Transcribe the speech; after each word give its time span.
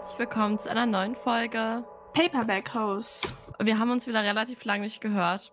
herzlich 0.00 0.18
willkommen 0.18 0.58
zu 0.58 0.70
einer 0.70 0.86
neuen 0.86 1.14
Folge 1.14 1.84
Paperback 2.14 2.72
Host. 2.72 3.34
Wir 3.58 3.78
haben 3.78 3.90
uns 3.90 4.06
wieder 4.06 4.22
relativ 4.22 4.64
lange 4.64 4.84
nicht 4.84 5.02
gehört. 5.02 5.52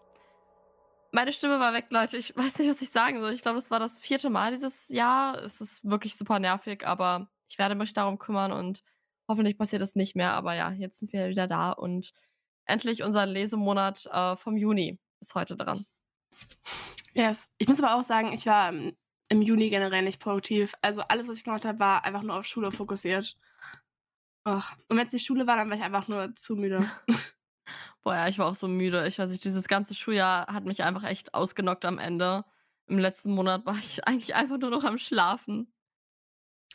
Meine 1.12 1.34
Stimme 1.34 1.60
war 1.60 1.74
weg, 1.74 1.88
Leute. 1.90 2.16
Ich 2.16 2.34
weiß 2.34 2.58
nicht, 2.60 2.70
was 2.70 2.82
ich 2.82 2.90
sagen 2.90 3.20
soll. 3.20 3.34
Ich 3.34 3.42
glaube, 3.42 3.58
das 3.58 3.70
war 3.72 3.80
das 3.80 4.00
vierte 4.00 4.30
Mal 4.30 4.54
dieses 4.54 4.88
Jahr. 4.88 5.38
Es 5.44 5.60
ist 5.60 5.84
wirklich 5.84 6.16
super 6.16 6.40
nervig, 6.40 6.88
aber 6.88 7.28
ich 7.50 7.58
werde 7.58 7.76
mich 7.76 7.92
darum 7.92 8.20
kümmern 8.20 8.54
und 8.54 8.84
hoffentlich 9.28 9.58
passiert 9.58 9.82
es 9.82 9.96
nicht 9.96 10.16
mehr. 10.16 10.32
Aber 10.32 10.54
ja, 10.54 10.72
jetzt 10.72 11.00
sind 11.00 11.12
wir 11.12 11.28
wieder 11.28 11.48
da 11.48 11.74
und 11.74 12.14
endlich 12.66 13.04
unser 13.04 13.26
Lesemonat 13.26 14.06
äh, 14.06 14.38
vom 14.38 14.56
Juni 14.56 14.98
ist 15.20 15.36
heute 15.36 15.58
dran. 15.58 15.86
Yes. 17.14 17.52
Ich 17.58 17.68
muss 17.68 17.84
aber 17.84 18.00
auch 18.00 18.04
sagen, 18.04 18.32
ich 18.32 18.46
war 18.46 18.72
im 18.72 19.42
Juni 19.42 19.70
generell 19.70 20.04
nicht 20.04 20.22
produktiv. 20.22 20.74
Also 20.82 21.02
alles, 21.02 21.28
was 21.28 21.36
ich 21.36 21.44
gemacht 21.44 21.66
habe, 21.66 21.82
war 21.82 22.06
einfach 22.06 22.24
nur 22.24 22.38
auf 22.38 22.46
Schule 22.46 22.72
fokussiert. 22.72 23.36
Och. 24.48 24.78
Und 24.88 24.98
wenn 24.98 25.06
es 25.06 25.12
die 25.12 25.20
Schule 25.20 25.46
war, 25.46 25.58
dann 25.58 25.70
war 25.70 25.76
ich 25.76 25.84
einfach 25.84 26.08
nur 26.08 26.34
zu 26.36 26.56
müde. 26.56 26.90
Boah, 28.02 28.16
ja, 28.16 28.28
ich 28.30 28.40
war 28.40 28.46
auch 28.48 28.56
so 28.56 28.70
müde. 28.70 29.06
Ich 29.06 29.20
weiß 29.20 29.30
nicht, 29.30 29.44
dieses 29.44 29.68
ganze 29.68 29.94
Schuljahr 29.94 30.48
hat 30.48 30.64
mich 30.64 30.84
einfach 30.84 31.04
echt 31.04 31.34
ausgenockt 31.34 31.84
am 31.84 32.00
Ende. 32.00 32.46
Im 32.88 32.98
letzten 32.98 33.34
Monat 33.36 33.66
war 33.66 33.76
ich 33.76 34.08
eigentlich 34.08 34.36
einfach 34.36 34.58
nur 34.58 34.70
noch 34.70 34.86
am 34.86 34.98
Schlafen. 34.98 35.74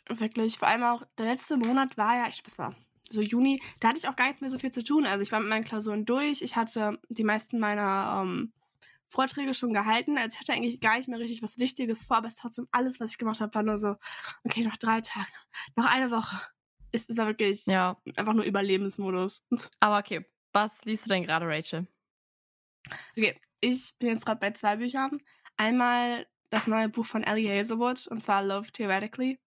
Wirklich. 0.07 0.59
Vor 0.59 0.67
allem 0.67 0.83
auch 0.83 1.03
der 1.17 1.25
letzte 1.25 1.57
Monat 1.57 1.97
war 1.97 2.15
ja, 2.15 2.27
ich, 2.29 2.45
was 2.45 2.59
war? 2.59 2.75
So 3.09 3.21
Juni, 3.21 3.61
da 3.79 3.89
hatte 3.89 3.97
ich 3.97 4.07
auch 4.07 4.15
gar 4.15 4.27
nichts 4.27 4.41
mehr 4.41 4.49
so 4.51 4.59
viel 4.59 4.71
zu 4.71 4.83
tun. 4.83 5.07
Also 5.07 5.23
ich 5.23 5.31
war 5.31 5.39
mit 5.39 5.49
meinen 5.49 5.63
Klausuren 5.63 6.05
durch. 6.05 6.43
Ich 6.43 6.55
hatte 6.55 6.99
die 7.09 7.23
meisten 7.23 7.59
meiner 7.59 8.21
ähm, 8.21 8.53
Vorträge 9.07 9.55
schon 9.55 9.73
gehalten. 9.73 10.17
Also 10.17 10.35
ich 10.35 10.39
hatte 10.39 10.53
eigentlich 10.53 10.79
gar 10.79 10.97
nicht 10.97 11.07
mehr 11.07 11.19
richtig 11.19 11.41
was 11.41 11.57
Wichtiges 11.57 12.05
vor, 12.05 12.17
aber 12.17 12.27
es 12.27 12.35
trotzdem 12.35 12.67
alles, 12.71 12.99
was 12.99 13.11
ich 13.11 13.17
gemacht 13.17 13.41
habe, 13.41 13.53
war 13.55 13.63
nur 13.63 13.77
so, 13.77 13.95
okay, 14.43 14.63
noch 14.63 14.77
drei 14.77 15.01
Tage, 15.01 15.27
noch 15.75 15.85
eine 15.85 16.11
Woche. 16.11 16.39
Es, 16.93 17.09
es 17.09 17.17
war 17.17 17.27
wirklich 17.27 17.65
ja. 17.65 18.01
einfach 18.15 18.33
nur 18.33 18.45
Überlebensmodus. 18.45 19.43
Aber 19.81 19.97
okay, 19.99 20.25
was 20.53 20.85
liest 20.85 21.05
du 21.05 21.09
denn 21.09 21.23
gerade, 21.23 21.45
Rachel? 21.45 21.87
Okay, 23.17 23.39
ich 23.59 23.93
bin 23.97 24.09
jetzt 24.09 24.25
gerade 24.25 24.39
bei 24.39 24.51
zwei 24.51 24.77
Büchern. 24.77 25.19
Einmal 25.57 26.25
das 26.49 26.67
neue 26.67 26.89
Buch 26.89 27.05
von 27.05 27.23
Ellie 27.23 27.49
Hazelwood, 27.49 28.07
und 28.07 28.23
zwar 28.23 28.43
Love 28.43 28.71
Theoretically. 28.71 29.39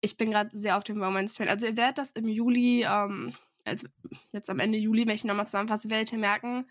Ich 0.00 0.16
bin 0.16 0.30
gerade 0.30 0.56
sehr 0.56 0.76
auf 0.76 0.84
dem 0.84 1.02
Romance-Train. 1.02 1.48
Also 1.48 1.66
ihr 1.66 1.76
werdet 1.76 1.98
das 1.98 2.10
im 2.12 2.28
Juli, 2.28 2.84
ähm, 2.84 3.34
also 3.64 3.86
jetzt 4.32 4.48
am 4.48 4.60
Ende 4.60 4.78
Juli, 4.78 5.06
wenn 5.06 5.14
ich 5.14 5.24
nochmal 5.24 5.46
zusammenfasse, 5.46 5.90
werdet 5.90 6.12
ihr 6.12 6.18
merken, 6.18 6.68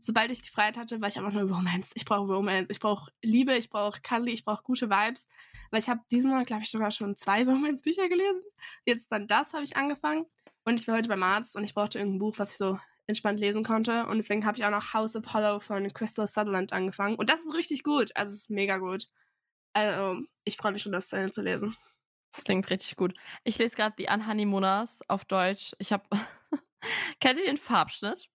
sobald 0.00 0.30
ich 0.30 0.42
die 0.42 0.50
Freiheit 0.50 0.76
hatte, 0.76 1.00
war 1.00 1.08
ich 1.08 1.18
einfach 1.18 1.32
nur 1.32 1.42
Romance. 1.42 1.92
Ich 1.94 2.04
brauche 2.04 2.32
Romance. 2.32 2.66
Ich 2.70 2.80
brauche 2.80 3.10
Liebe, 3.22 3.56
ich 3.56 3.70
brauche 3.70 4.00
Cuddly, 4.00 4.32
ich 4.32 4.44
brauche 4.44 4.62
gute 4.62 4.90
Vibes. 4.90 5.28
Weil 5.70 5.80
ich 5.80 5.88
habe 5.88 6.00
diesen 6.10 6.30
Monat, 6.30 6.46
glaube 6.46 6.62
ich, 6.62 6.70
sogar 6.70 6.90
schon 6.90 7.16
zwei 7.16 7.44
Romance-Bücher 7.44 8.08
gelesen. 8.08 8.42
Jetzt 8.84 9.10
dann 9.12 9.26
das 9.26 9.52
habe 9.52 9.64
ich 9.64 9.76
angefangen. 9.76 10.26
Und 10.64 10.80
ich 10.80 10.88
war 10.88 10.96
heute 10.96 11.08
beim 11.08 11.22
Arzt 11.22 11.56
und 11.56 11.64
ich 11.64 11.74
brauchte 11.74 11.98
irgendein 11.98 12.20
Buch, 12.20 12.38
was 12.38 12.52
ich 12.52 12.56
so 12.56 12.78
entspannt 13.06 13.38
lesen 13.38 13.64
konnte. 13.64 14.06
Und 14.06 14.16
deswegen 14.16 14.46
habe 14.46 14.56
ich 14.56 14.64
auch 14.64 14.70
noch 14.70 14.94
House 14.94 15.14
of 15.14 15.32
Hollow 15.34 15.60
von 15.60 15.92
Crystal 15.92 16.26
Sutherland 16.26 16.72
angefangen. 16.72 17.16
Und 17.16 17.28
das 17.28 17.40
ist 17.40 17.52
richtig 17.52 17.82
gut. 17.82 18.16
Also 18.16 18.32
es 18.32 18.40
ist 18.40 18.50
mega 18.50 18.78
gut. 18.78 19.08
Also 19.74 20.22
ich 20.44 20.56
freue 20.56 20.72
mich 20.72 20.82
schon, 20.82 20.92
das 20.92 21.08
zu 21.08 21.42
lesen. 21.42 21.76
Das 22.32 22.44
klingt 22.44 22.68
richtig 22.70 22.96
gut. 22.96 23.14
Ich 23.44 23.58
lese 23.58 23.76
gerade 23.76 23.94
die 23.98 24.08
Anhoneymooners 24.08 25.00
auf 25.08 25.24
Deutsch. 25.24 25.72
Ich 25.78 25.92
habe. 25.92 26.04
Kennt 27.20 27.38
ihr 27.38 27.46
den 27.46 27.58
Farbschnitt? 27.58 28.28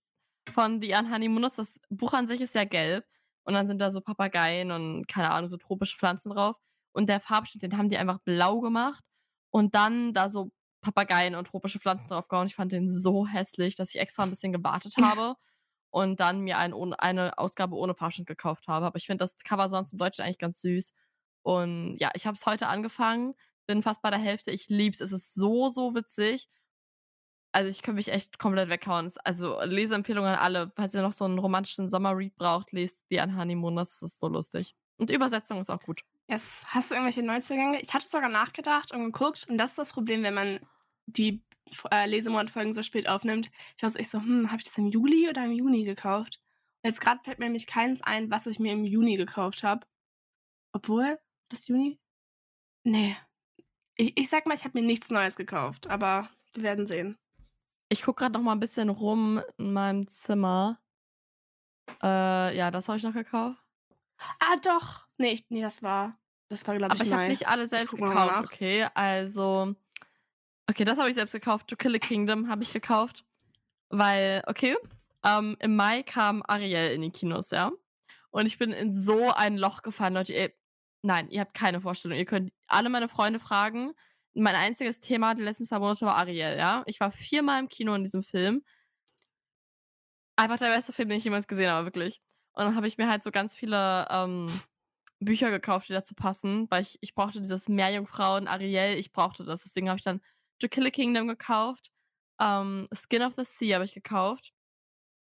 Von 0.51 0.81
The 0.81 0.93
Unhoneymooners. 0.93 1.55
Das 1.55 1.79
Buch 1.89 2.13
an 2.13 2.27
sich 2.27 2.41
ist 2.41 2.55
ja 2.55 2.65
gelb. 2.65 3.05
Und 3.43 3.53
dann 3.53 3.67
sind 3.67 3.79
da 3.79 3.89
so 3.91 4.01
Papageien 4.01 4.71
und 4.71 5.07
keine 5.07 5.31
Ahnung, 5.31 5.49
so 5.49 5.57
tropische 5.57 5.97
Pflanzen 5.97 6.29
drauf. 6.31 6.57
Und 6.91 7.09
der 7.09 7.19
Farbschnitt, 7.19 7.63
den 7.63 7.77
haben 7.77 7.89
die 7.89 7.97
einfach 7.97 8.19
blau 8.19 8.59
gemacht. 8.59 9.03
Und 9.49 9.75
dann 9.75 10.13
da 10.13 10.29
so 10.29 10.51
Papageien 10.81 11.35
und 11.35 11.47
tropische 11.47 11.79
Pflanzen 11.79 12.09
drauf 12.09 12.27
gehauen. 12.27 12.47
Ich 12.47 12.55
fand 12.55 12.71
den 12.71 12.89
so 12.89 13.27
hässlich, 13.27 13.75
dass 13.75 13.89
ich 13.89 13.99
extra 13.99 14.23
ein 14.23 14.29
bisschen 14.29 14.51
gewartet 14.51 14.95
habe 15.01 15.35
und 15.91 16.19
dann 16.19 16.41
mir 16.41 16.57
ein, 16.57 16.73
eine 16.93 17.37
Ausgabe 17.37 17.75
ohne 17.75 17.95
Farbschnitt 17.95 18.27
gekauft 18.27 18.67
habe. 18.67 18.85
Aber 18.85 18.97
ich 18.97 19.05
finde 19.05 19.23
das 19.23 19.37
Cover 19.37 19.69
sonst 19.69 19.93
im 19.93 19.97
Deutschen 19.97 20.23
eigentlich 20.23 20.37
ganz 20.37 20.61
süß. 20.61 20.93
Und 21.41 21.97
ja, 21.97 22.11
ich 22.13 22.27
habe 22.27 22.35
es 22.35 22.45
heute 22.45 22.67
angefangen, 22.67 23.33
bin 23.65 23.81
fast 23.81 24.01
bei 24.01 24.09
der 24.09 24.19
Hälfte. 24.19 24.51
Ich 24.51 24.69
liebe 24.69 24.93
Es 24.93 25.01
Es 25.01 25.13
ist 25.13 25.33
so, 25.33 25.69
so 25.69 25.95
witzig. 25.95 26.49
Also, 27.51 27.69
ich 27.69 27.81
könnte 27.81 27.97
mich 27.97 28.11
echt 28.11 28.37
komplett 28.39 28.69
weghauen. 28.69 29.11
Also, 29.23 29.61
Leseempfehlung 29.63 30.25
an 30.25 30.35
alle. 30.35 30.71
Falls 30.75 30.93
ihr 30.93 31.01
noch 31.01 31.11
so 31.11 31.25
einen 31.25 31.39
romantischen 31.39 31.87
Sommerread 31.87 32.35
braucht, 32.35 32.71
lest 32.71 33.01
die 33.09 33.19
an 33.19 33.35
Honeymoon. 33.35 33.75
Das 33.75 34.01
ist 34.01 34.19
so 34.19 34.27
lustig. 34.27 34.75
Und 34.97 35.09
Übersetzung 35.09 35.59
ist 35.59 35.69
auch 35.69 35.81
gut. 35.81 36.01
Yes. 36.29 36.63
Hast 36.67 36.91
du 36.91 36.95
irgendwelche 36.95 37.23
Neuzugänge? 37.23 37.79
Ich 37.81 37.93
hatte 37.93 38.05
sogar 38.05 38.29
nachgedacht 38.29 38.91
und 38.93 39.03
geguckt. 39.03 39.47
Und 39.49 39.57
das 39.57 39.71
ist 39.71 39.79
das 39.79 39.93
Problem, 39.93 40.21
wenn 40.23 40.33
man 40.33 40.59
die 41.07 41.41
äh, 41.91 42.05
Lesemonatfolgen 42.07 42.73
so 42.73 42.83
spät 42.83 43.07
aufnimmt. 43.07 43.49
Ich 43.77 43.83
weiß 43.83 43.95
ich 43.95 44.09
so, 44.09 44.19
hm, 44.19 44.47
habe 44.51 44.57
ich 44.57 44.65
das 44.65 44.77
im 44.77 44.87
Juli 44.87 45.29
oder 45.29 45.45
im 45.45 45.51
Juni 45.51 45.83
gekauft? 45.83 46.39
Und 46.81 46.89
jetzt 46.89 47.01
gerade 47.01 47.21
fällt 47.23 47.39
mir 47.39 47.45
nämlich 47.45 47.67
keins 47.67 48.01
ein, 48.01 48.29
was 48.29 48.47
ich 48.47 48.59
mir 48.59 48.73
im 48.73 48.85
Juni 48.85 49.17
gekauft 49.17 49.63
habe. 49.63 49.85
Obwohl, 50.71 51.19
das 51.49 51.67
Juni? 51.67 51.99
Nee. 52.83 53.15
Ich, 53.95 54.17
ich 54.17 54.29
sag 54.29 54.45
mal, 54.45 54.53
ich 54.53 54.63
habe 54.63 54.79
mir 54.79 54.85
nichts 54.85 55.09
Neues 55.09 55.35
gekauft, 55.35 55.89
aber 55.89 56.29
wir 56.53 56.63
werden 56.63 56.87
sehen. 56.87 57.17
Ich 57.89 58.03
gucke 58.03 58.21
gerade 58.21 58.33
noch 58.33 58.43
mal 58.43 58.51
ein 58.51 58.59
bisschen 58.59 58.89
rum 58.89 59.41
in 59.57 59.73
meinem 59.73 60.07
Zimmer. 60.07 60.79
Äh, 62.03 62.55
ja, 62.55 62.69
das 62.69 62.87
habe 62.87 62.97
ich 62.97 63.03
noch 63.03 63.13
gekauft. 63.13 63.63
Ah, 64.39 64.57
doch. 64.63 65.07
Nee, 65.17 65.43
nee 65.49 65.61
das 65.61 65.81
war, 65.81 66.17
das 66.49 66.65
war 66.67 66.75
glaube 66.77 66.93
ich, 66.93 67.01
Aber 67.01 67.07
ich 67.09 67.13
habe 67.13 67.27
nicht 67.27 67.47
alle 67.47 67.67
selbst 67.67 67.95
gekauft, 67.95 68.45
okay? 68.45 68.87
Also, 68.93 69.73
okay, 70.69 70.85
das 70.85 70.99
habe 70.99 71.09
ich 71.09 71.15
selbst 71.15 71.31
gekauft. 71.31 71.67
To 71.67 71.75
Kill 71.75 71.95
a 71.95 71.99
Kingdom 71.99 72.47
habe 72.47 72.63
ich 72.63 72.71
gekauft. 72.71 73.25
Weil, 73.89 74.43
okay, 74.45 74.77
ähm, 75.25 75.57
im 75.59 75.75
Mai 75.75 76.03
kam 76.03 76.43
Ariel 76.47 76.93
in 76.93 77.01
die 77.01 77.09
Kinos, 77.09 77.49
ja? 77.49 77.71
Und 78.29 78.45
ich 78.45 78.59
bin 78.59 78.71
in 78.71 78.93
so 78.93 79.31
ein 79.31 79.57
Loch 79.57 79.81
gefallen, 79.81 80.13
Leute. 80.13 80.33
Ihr, 80.33 80.53
nein, 81.01 81.31
ihr 81.31 81.41
habt 81.41 81.55
keine 81.55 81.81
Vorstellung. 81.81 82.19
Ihr 82.19 82.25
könnt 82.25 82.53
alle 82.67 82.89
meine 82.89 83.09
Freunde 83.09 83.39
fragen 83.39 83.93
mein 84.39 84.55
einziges 84.55 84.99
Thema 84.99 85.33
die 85.35 85.41
letzten 85.41 85.65
zwei 85.65 85.79
Monate 85.79 86.05
war 86.05 86.17
Ariel, 86.17 86.57
ja. 86.57 86.83
Ich 86.85 86.99
war 86.99 87.11
viermal 87.11 87.59
im 87.59 87.69
Kino 87.69 87.93
in 87.95 88.03
diesem 88.03 88.23
Film. 88.23 88.63
Einfach 90.35 90.57
der 90.57 90.73
beste 90.73 90.93
Film, 90.93 91.09
den 91.09 91.17
ich 91.17 91.23
jemals 91.23 91.47
gesehen 91.47 91.69
habe, 91.69 91.85
wirklich. 91.85 92.21
Und 92.53 92.65
dann 92.65 92.75
habe 92.75 92.87
ich 92.87 92.97
mir 92.97 93.09
halt 93.09 93.23
so 93.23 93.31
ganz 93.31 93.55
viele 93.55 94.07
ähm, 94.09 94.47
Bücher 95.19 95.51
gekauft, 95.51 95.89
die 95.89 95.93
dazu 95.93 96.15
passen, 96.15 96.69
weil 96.71 96.81
ich, 96.81 96.97
ich 97.01 97.13
brauchte 97.13 97.39
dieses 97.41 97.67
Meerjungfrauen, 97.69 98.47
Ariel, 98.47 98.97
ich 98.97 99.11
brauchte 99.11 99.43
das. 99.43 99.63
Deswegen 99.63 99.89
habe 99.89 99.97
ich 99.97 100.03
dann 100.03 100.21
To 100.59 100.67
Kill 100.67 100.87
a 100.87 100.89
Kingdom 100.89 101.27
gekauft. 101.27 101.91
Ähm, 102.39 102.87
Skin 102.93 103.23
of 103.23 103.35
the 103.35 103.43
Sea 103.45 103.75
habe 103.75 103.85
ich 103.85 103.93
gekauft. 103.93 104.53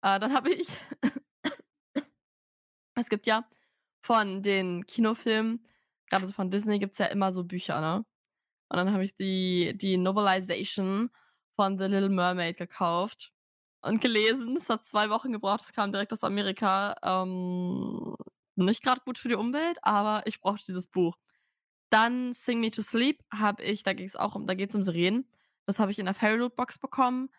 Äh, 0.02 0.20
dann 0.20 0.34
habe 0.34 0.54
ich. 0.54 0.70
es 2.96 3.10
gibt 3.10 3.28
ja 3.28 3.48
von 4.02 4.44
den 4.44 4.86
Kinofilmen, 4.86 5.66
gerade 6.10 6.26
so 6.26 6.34
von 6.34 6.50
Disney, 6.52 6.80
gibt 6.80 6.94
es 6.94 7.00
ja 7.00 7.08
immer 7.08 7.32
so 7.32 7.44
Bücher, 7.44 7.82
ne? 7.82 8.06
Und 8.70 8.78
dann 8.78 8.94
habe 8.94 9.04
ich 9.04 9.16
die, 9.16 9.74
die 9.76 9.98
Novelization 9.98 11.10
von 11.56 11.78
The 11.78 11.86
Little 11.86 12.10
Mermaid 12.10 12.58
gekauft 12.58 13.32
und 13.82 14.02
gelesen. 14.02 14.56
Es 14.56 14.70
hat 14.70 14.86
zwei 14.86 15.10
Wochen 15.10 15.32
gebraucht, 15.32 15.62
es 15.62 15.74
kam 15.74 15.92
direkt 15.92 16.14
aus 16.14 16.24
Amerika. 16.24 16.96
Ähm, 17.04 18.16
nicht 18.56 18.84
gerade 18.84 19.02
gut 19.02 19.18
für 19.18 19.30
die 19.30 19.36
Umwelt, 19.36 19.78
aber 19.82 20.22
ich 20.26 20.40
brauchte 20.40 20.66
dieses 20.68 20.88
Buch. 20.88 21.18
Dann 21.90 22.34
Sing 22.34 22.60
Me 22.60 22.70
to 22.70 22.82
Sleep 22.82 23.24
habe 23.34 23.64
ich, 23.64 23.84
da 23.84 23.94
ging 23.94 24.06
es 24.06 24.16
auch 24.16 24.36
um, 24.36 24.46
da 24.48 24.54
geht 24.54 24.70
es 24.70 24.76
um 24.76 24.84
Sirenen. 24.84 25.28
Das 25.66 25.80
habe 25.80 25.92
ich 25.92 26.00
in 26.00 26.06
der 26.06 26.14
Fairy 26.14 26.38
Loot 26.38 26.56
Box 26.56 26.78
bekommen. 26.78 27.30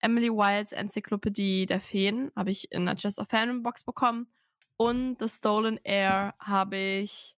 Emily 0.00 0.30
Wilds 0.30 0.72
Enzyklopädie 0.72 1.66
der 1.66 1.80
Feen 1.80 2.30
habe 2.36 2.50
ich 2.50 2.70
in 2.72 2.86
der 2.86 2.96
Chest 2.96 3.18
of 3.18 3.28
Fandom 3.28 3.62
Box 3.62 3.84
bekommen. 3.84 4.32
Und 4.76 5.18
The 5.18 5.28
Stolen 5.28 5.78
Air 5.82 6.34
habe 6.38 6.76
ich 6.76 7.36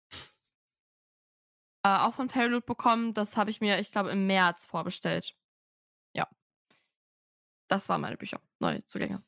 äh, 1.82 1.88
auch 1.88 2.14
von 2.14 2.28
Fairyloot 2.28 2.66
bekommen. 2.66 3.14
Das 3.14 3.36
habe 3.36 3.50
ich 3.50 3.60
mir, 3.60 3.78
ich 3.78 3.90
glaube, 3.90 4.10
im 4.10 4.26
März 4.26 4.64
vorbestellt. 4.64 5.34
Ja. 6.14 6.28
Das 7.68 7.88
waren 7.88 8.00
meine 8.00 8.16
Bücher, 8.16 8.40
neue 8.58 8.84
Zugänge. 8.86 9.22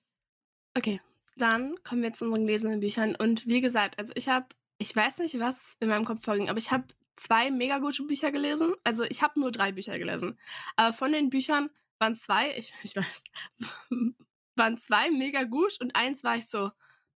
Okay, 0.76 1.00
dann 1.36 1.74
kommen 1.82 2.02
wir 2.02 2.12
zu 2.12 2.26
unseren 2.26 2.46
gelesenen 2.46 2.80
Büchern. 2.80 3.16
Und 3.16 3.46
wie 3.46 3.60
gesagt, 3.60 3.98
also 3.98 4.12
ich 4.16 4.28
habe, 4.28 4.46
ich 4.78 4.94
weiß 4.94 5.18
nicht, 5.18 5.38
was 5.38 5.76
in 5.80 5.88
meinem 5.88 6.04
Kopf 6.04 6.24
vorging, 6.24 6.48
aber 6.48 6.58
ich 6.58 6.70
habe 6.70 6.84
zwei 7.16 7.50
mega 7.50 7.78
gute 7.78 8.02
Bücher 8.04 8.32
gelesen. 8.32 8.74
Also 8.84 9.04
ich 9.04 9.22
habe 9.22 9.38
nur 9.38 9.52
drei 9.52 9.72
Bücher 9.72 9.98
gelesen. 9.98 10.38
Aber 10.76 10.92
von 10.92 11.12
den 11.12 11.30
Büchern 11.30 11.70
waren 11.98 12.16
zwei, 12.16 12.56
ich, 12.56 12.72
ich 12.82 12.96
weiß, 12.96 13.24
waren 14.56 14.78
zwei 14.78 15.10
mega 15.10 15.44
gut 15.44 15.80
und 15.80 15.94
eins 15.94 16.24
war 16.24 16.36
ich 16.36 16.48
so, 16.48 16.70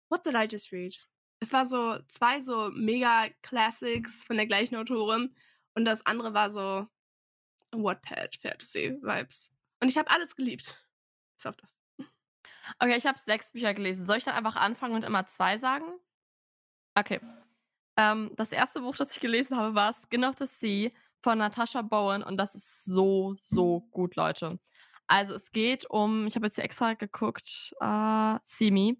what 0.08 0.26
did 0.26 0.34
I 0.34 0.46
just 0.50 0.72
read? 0.72 0.96
Es 1.42 1.52
war 1.52 1.66
so 1.66 1.98
zwei 2.06 2.40
so 2.40 2.70
mega 2.70 3.26
Classics 3.42 4.22
von 4.22 4.36
der 4.36 4.46
gleichen 4.46 4.76
Autorin 4.76 5.34
und 5.74 5.84
das 5.84 6.06
andere 6.06 6.34
war 6.34 6.50
so 6.50 6.86
Wattpad 7.72 8.36
Fantasy 8.36 8.96
Vibes. 9.02 9.50
Und 9.80 9.88
ich 9.88 9.98
habe 9.98 10.08
alles 10.08 10.36
geliebt. 10.36 10.86
Bis 11.34 11.46
auf 11.46 11.56
das. 11.56 11.78
Okay, 12.78 12.96
ich 12.96 13.06
habe 13.06 13.18
sechs 13.18 13.50
Bücher 13.50 13.74
gelesen. 13.74 14.06
Soll 14.06 14.18
ich 14.18 14.24
dann 14.24 14.36
einfach 14.36 14.54
anfangen 14.54 14.94
und 14.94 15.02
immer 15.02 15.26
zwei 15.26 15.58
sagen? 15.58 15.86
Okay. 16.94 17.20
Ähm, 17.96 18.30
das 18.36 18.52
erste 18.52 18.80
Buch, 18.80 18.94
das 18.94 19.10
ich 19.10 19.20
gelesen 19.20 19.56
habe, 19.58 19.74
war 19.74 19.92
Skin 19.92 20.24
of 20.24 20.36
the 20.38 20.46
Sea 20.46 20.90
von 21.22 21.38
Natasha 21.38 21.82
Bowen 21.82 22.22
und 22.22 22.36
das 22.36 22.54
ist 22.54 22.84
so, 22.84 23.34
so 23.38 23.80
gut, 23.90 24.14
Leute. 24.14 24.60
Also 25.08 25.34
es 25.34 25.50
geht 25.50 25.90
um, 25.90 26.26
ich 26.28 26.36
habe 26.36 26.46
jetzt 26.46 26.54
hier 26.54 26.64
extra 26.64 26.94
geguckt, 26.94 27.74
äh, 27.80 28.38
Simi. 28.44 28.96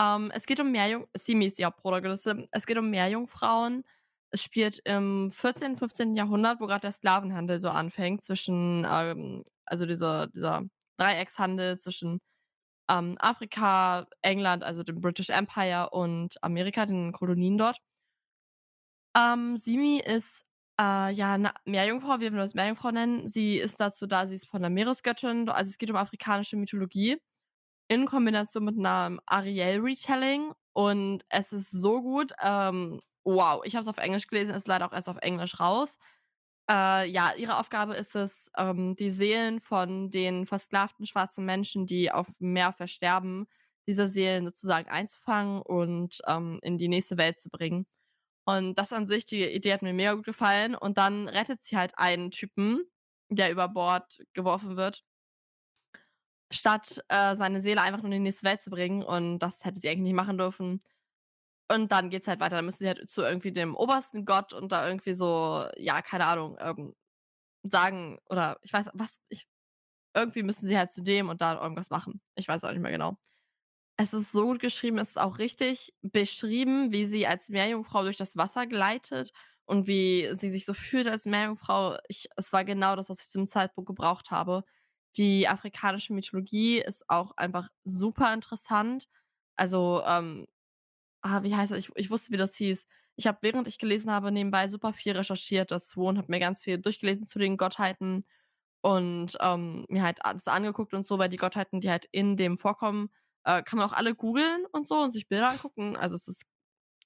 Ähm, 0.00 0.30
es 0.34 0.46
geht 0.46 0.60
um 0.60 0.72
die 0.72 1.64
Hauptprotagonistin. 1.64 2.48
Es 2.50 2.66
geht 2.66 2.78
um 2.78 2.90
Meerjungfrauen. 2.90 3.84
Es 4.30 4.42
spielt 4.42 4.80
im 4.84 5.30
14., 5.30 5.76
15. 5.76 6.16
Jahrhundert, 6.16 6.60
wo 6.60 6.66
gerade 6.66 6.82
der 6.82 6.92
Sklavenhandel 6.92 7.58
so 7.60 7.68
anfängt, 7.70 8.24
zwischen, 8.24 8.86
ähm, 8.90 9.44
also 9.64 9.86
dieser, 9.86 10.26
dieser 10.28 10.64
Dreieckshandel 10.98 11.78
zwischen 11.78 12.20
ähm, 12.90 13.16
Afrika, 13.20 14.06
England, 14.22 14.64
also 14.64 14.82
dem 14.82 15.00
British 15.00 15.30
Empire 15.30 15.90
und 15.90 16.42
Amerika, 16.42 16.86
den 16.86 17.12
Kolonien 17.12 17.58
dort. 17.58 17.78
Ähm, 19.16 19.56
Simi 19.56 20.00
ist 20.04 20.44
äh, 20.80 21.12
ja 21.12 21.34
eine 21.34 21.52
Meerjungfrau, 21.64 22.20
wir 22.20 22.32
würden 22.32 22.38
das 22.38 22.54
Meerjungfrau 22.54 22.90
nennen. 22.90 23.28
Sie 23.28 23.56
ist 23.58 23.80
dazu 23.80 24.06
da, 24.06 24.26
sie 24.26 24.34
ist 24.34 24.48
von 24.48 24.60
der 24.60 24.70
Meeresgöttin, 24.70 25.48
also 25.48 25.70
es 25.70 25.78
geht 25.78 25.90
um 25.90 25.96
afrikanische 25.96 26.56
Mythologie 26.56 27.18
in 27.88 28.06
Kombination 28.06 28.64
mit 28.64 28.78
einem 28.78 29.20
Ariel-Retelling 29.26 30.52
und 30.72 31.24
es 31.28 31.52
ist 31.52 31.70
so 31.70 32.02
gut. 32.02 32.32
Ähm, 32.42 33.00
wow, 33.24 33.62
ich 33.64 33.74
habe 33.74 33.82
es 33.82 33.88
auf 33.88 33.98
Englisch 33.98 34.26
gelesen, 34.26 34.54
ist 34.54 34.68
leider 34.68 34.86
auch 34.86 34.92
erst 34.92 35.08
auf 35.08 35.18
Englisch 35.22 35.58
raus. 35.60 35.98
Äh, 36.70 37.08
ja, 37.10 37.32
ihre 37.36 37.58
Aufgabe 37.58 37.94
ist 37.94 38.16
es, 38.16 38.50
ähm, 38.56 38.94
die 38.96 39.10
Seelen 39.10 39.60
von 39.60 40.10
den 40.10 40.46
versklavten 40.46 41.06
schwarzen 41.06 41.44
Menschen, 41.44 41.86
die 41.86 42.10
auf 42.10 42.26
dem 42.40 42.52
Meer 42.52 42.72
versterben, 42.72 43.46
diese 43.88 44.06
Seelen 44.08 44.46
sozusagen 44.46 44.88
einzufangen 44.88 45.62
und 45.62 46.20
ähm, 46.26 46.58
in 46.62 46.76
die 46.78 46.88
nächste 46.88 47.16
Welt 47.18 47.38
zu 47.38 47.50
bringen. 47.50 47.86
Und 48.46 48.76
das 48.76 48.92
an 48.92 49.06
sich, 49.06 49.26
die 49.26 49.44
Idee 49.44 49.72
hat 49.74 49.82
mir 49.82 49.92
mega 49.92 50.14
gut 50.14 50.24
gefallen. 50.26 50.74
Und 50.76 50.98
dann 50.98 51.28
rettet 51.28 51.62
sie 51.64 51.76
halt 51.76 51.98
einen 51.98 52.30
Typen, 52.30 52.84
der 53.28 53.50
über 53.50 53.68
Bord 53.68 54.22
geworfen 54.34 54.76
wird, 54.76 55.04
statt 56.52 57.02
äh, 57.08 57.36
seine 57.36 57.60
Seele 57.60 57.82
einfach 57.82 57.98
nur 58.02 58.06
in 58.12 58.12
die 58.12 58.20
nächste 58.20 58.44
Welt 58.46 58.60
zu 58.60 58.70
bringen. 58.70 59.02
Und 59.02 59.38
das 59.40 59.64
hätte 59.64 59.80
sie 59.80 59.88
eigentlich 59.88 60.04
nicht 60.04 60.14
machen 60.14 60.38
dürfen. 60.38 60.80
Und 61.70 61.92
dann 61.92 62.10
geht's 62.10 62.28
halt 62.28 62.40
weiter. 62.40 62.56
Dann 62.56 62.64
müssen 62.66 62.78
sie 62.80 62.88
halt 62.88 63.08
zu 63.10 63.22
irgendwie 63.22 63.52
dem 63.52 63.74
obersten 63.76 64.24
Gott 64.24 64.52
und 64.52 64.70
da 64.72 64.86
irgendwie 64.88 65.14
so, 65.14 65.66
ja, 65.76 66.02
keine 66.02 66.26
Ahnung, 66.26 66.56
ähm, 66.60 66.94
sagen, 67.64 68.18
oder 68.30 68.58
ich 68.62 68.72
weiß, 68.72 68.90
was, 68.94 69.20
ich, 69.28 69.48
irgendwie 70.14 70.42
müssen 70.44 70.66
sie 70.68 70.78
halt 70.78 70.90
zu 70.90 71.02
dem 71.02 71.28
und 71.30 71.42
da 71.42 71.62
irgendwas 71.62 71.90
machen. 71.90 72.22
Ich 72.36 72.48
weiß 72.48 72.64
auch 72.64 72.72
nicht 72.72 72.80
mehr 72.82 72.92
genau. 72.92 73.18
Es 73.98 74.12
ist 74.14 74.32
so 74.32 74.44
gut 74.44 74.60
geschrieben, 74.60 74.98
es 74.98 75.10
ist 75.10 75.18
auch 75.18 75.38
richtig 75.38 75.94
beschrieben, 76.02 76.92
wie 76.92 77.06
sie 77.06 77.26
als 77.26 77.48
Meerjungfrau 77.48 78.02
durch 78.02 78.16
das 78.18 78.36
Wasser 78.36 78.66
gleitet 78.66 79.32
und 79.64 79.86
wie 79.86 80.28
sie 80.34 80.50
sich 80.50 80.66
so 80.66 80.74
fühlt 80.74 81.08
als 81.08 81.24
Meerjungfrau. 81.26 81.96
Ich, 82.08 82.28
es 82.36 82.52
war 82.52 82.64
genau 82.64 82.94
das, 82.96 83.08
was 83.08 83.22
ich 83.22 83.28
zum 83.30 83.46
Zeitpunkt 83.46 83.88
gebraucht 83.88 84.30
habe. 84.30 84.64
Die 85.16 85.48
afrikanische 85.48 86.12
Mythologie 86.12 86.78
ist 86.80 87.08
auch 87.08 87.32
einfach 87.36 87.68
super 87.84 88.32
interessant. 88.34 89.08
Also, 89.56 90.02
ähm, 90.06 90.46
ah, 91.22 91.42
wie 91.42 91.54
heißt 91.56 91.72
das? 91.72 91.78
Ich, 91.78 91.90
ich 91.96 92.10
wusste, 92.10 92.32
wie 92.32 92.36
das 92.36 92.56
hieß. 92.56 92.86
Ich 93.16 93.26
habe, 93.26 93.38
während 93.42 93.68
ich 93.68 93.78
gelesen 93.78 94.12
habe, 94.12 94.32
nebenbei 94.32 94.68
super 94.68 94.92
viel 94.92 95.12
recherchiert 95.12 95.70
dazu 95.70 96.02
und 96.06 96.18
habe 96.18 96.30
mir 96.30 96.40
ganz 96.40 96.62
viel 96.62 96.78
durchgelesen 96.78 97.26
zu 97.26 97.38
den 97.38 97.56
Gottheiten 97.56 98.24
und 98.82 99.36
ähm, 99.40 99.86
mir 99.88 100.02
halt 100.02 100.24
alles 100.24 100.48
angeguckt 100.48 100.94
und 100.94 101.06
so, 101.06 101.18
weil 101.18 101.28
die 101.30 101.38
Gottheiten, 101.38 101.80
die 101.80 101.90
halt 101.90 102.06
in 102.12 102.36
dem 102.36 102.58
vorkommen, 102.58 103.10
äh, 103.44 103.62
kann 103.62 103.78
man 103.78 103.88
auch 103.88 103.94
alle 103.94 104.14
googeln 104.14 104.66
und 104.72 104.86
so 104.86 104.96
und 105.02 105.12
sich 105.12 105.28
Bilder 105.28 105.50
angucken. 105.50 105.96
Also 105.96 106.16
es 106.16 106.28
ist 106.28 106.44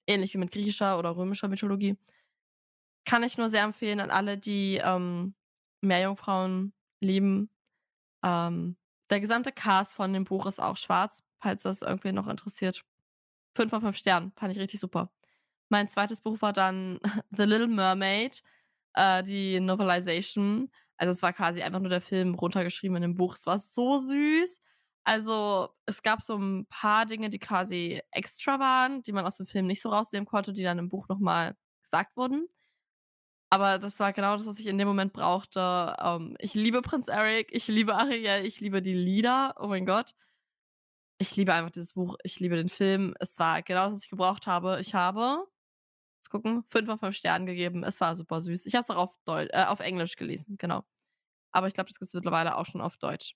ähnlich 0.06 0.34
wie 0.34 0.38
mit 0.38 0.50
griechischer 0.52 0.98
oder 0.98 1.16
römischer 1.16 1.48
Mythologie. 1.48 1.96
Kann 3.04 3.22
ich 3.22 3.38
nur 3.38 3.48
sehr 3.48 3.62
empfehlen 3.64 4.00
an 4.00 4.10
alle, 4.10 4.38
die 4.38 4.80
ähm, 4.82 5.34
Meerjungfrauen 5.80 6.74
lieben. 7.00 7.50
Ähm, 8.22 8.76
der 9.10 9.20
gesamte 9.20 9.52
Cast 9.52 9.94
von 9.94 10.12
dem 10.12 10.24
Buch 10.24 10.46
ist 10.46 10.60
auch 10.60 10.76
schwarz, 10.76 11.24
falls 11.40 11.62
das 11.62 11.82
irgendwie 11.82 12.12
noch 12.12 12.28
interessiert. 12.28 12.84
Fünf 13.54 13.70
von 13.70 13.80
fünf 13.80 13.96
Sternen, 13.96 14.32
fand 14.36 14.52
ich 14.52 14.60
richtig 14.60 14.80
super. 14.80 15.10
Mein 15.68 15.88
zweites 15.88 16.20
Buch 16.20 16.40
war 16.42 16.52
dann 16.52 17.00
The 17.30 17.44
Little 17.44 17.68
Mermaid, 17.68 18.42
äh, 18.94 19.22
die 19.22 19.60
Novelization. 19.60 20.70
Also 20.96 21.12
es 21.12 21.22
war 21.22 21.32
quasi 21.32 21.62
einfach 21.62 21.80
nur 21.80 21.88
der 21.88 22.00
Film 22.00 22.34
runtergeschrieben 22.34 22.96
in 22.96 23.02
dem 23.02 23.14
Buch. 23.14 23.34
Es 23.36 23.46
war 23.46 23.58
so 23.58 23.98
süß. 23.98 24.60
Also 25.04 25.70
es 25.86 26.02
gab 26.02 26.22
so 26.22 26.36
ein 26.36 26.66
paar 26.66 27.06
Dinge, 27.06 27.30
die 27.30 27.38
quasi 27.38 28.00
extra 28.10 28.60
waren, 28.60 29.02
die 29.02 29.12
man 29.12 29.24
aus 29.24 29.36
dem 29.36 29.46
Film 29.46 29.66
nicht 29.66 29.80
so 29.80 29.88
rausnehmen 29.88 30.26
konnte, 30.26 30.52
die 30.52 30.62
dann 30.62 30.78
im 30.78 30.88
Buch 30.88 31.08
nochmal 31.08 31.56
gesagt 31.82 32.16
wurden. 32.16 32.48
Aber 33.52 33.78
das 33.78 33.98
war 33.98 34.12
genau 34.12 34.36
das, 34.36 34.46
was 34.46 34.60
ich 34.60 34.66
in 34.66 34.78
dem 34.78 34.86
Moment 34.86 35.12
brauchte. 35.12 35.96
Ähm, 36.00 36.36
ich 36.38 36.54
liebe 36.54 36.82
Prinz 36.82 37.08
Eric, 37.08 37.48
ich 37.52 37.66
liebe 37.66 37.96
Ariel, 37.96 38.44
ich 38.46 38.60
liebe 38.60 38.80
die 38.80 38.94
Lieder. 38.94 39.54
Oh 39.58 39.66
mein 39.66 39.86
Gott. 39.86 40.14
Ich 41.18 41.34
liebe 41.36 41.52
einfach 41.52 41.70
dieses 41.70 41.94
Buch, 41.94 42.16
ich 42.22 42.38
liebe 42.40 42.56
den 42.56 42.68
Film. 42.68 43.14
Es 43.20 43.38
war 43.38 43.62
genau 43.62 43.86
das, 43.86 43.94
was 43.94 44.04
ich 44.04 44.10
gebraucht 44.10 44.46
habe. 44.46 44.78
Ich 44.80 44.94
habe, 44.94 45.46
let's 46.18 46.30
gucken, 46.30 46.64
fünf 46.68 46.86
von 46.86 46.98
fünf 46.98 47.16
Sternen 47.16 47.46
gegeben. 47.46 47.82
Es 47.84 48.00
war 48.00 48.14
super 48.14 48.40
süß. 48.40 48.66
Ich 48.66 48.74
habe 48.74 48.82
es 48.82 48.90
auch 48.90 48.96
auf, 48.96 49.18
Deu 49.26 49.46
äh, 49.50 49.64
auf 49.66 49.80
Englisch 49.80 50.16
gelesen, 50.16 50.56
genau. 50.56 50.84
Aber 51.52 51.66
ich 51.66 51.74
glaube, 51.74 51.88
das 51.88 51.98
gibt 51.98 52.08
es 52.08 52.14
mittlerweile 52.14 52.56
auch 52.56 52.66
schon 52.66 52.80
auf 52.80 52.96
Deutsch. 52.98 53.34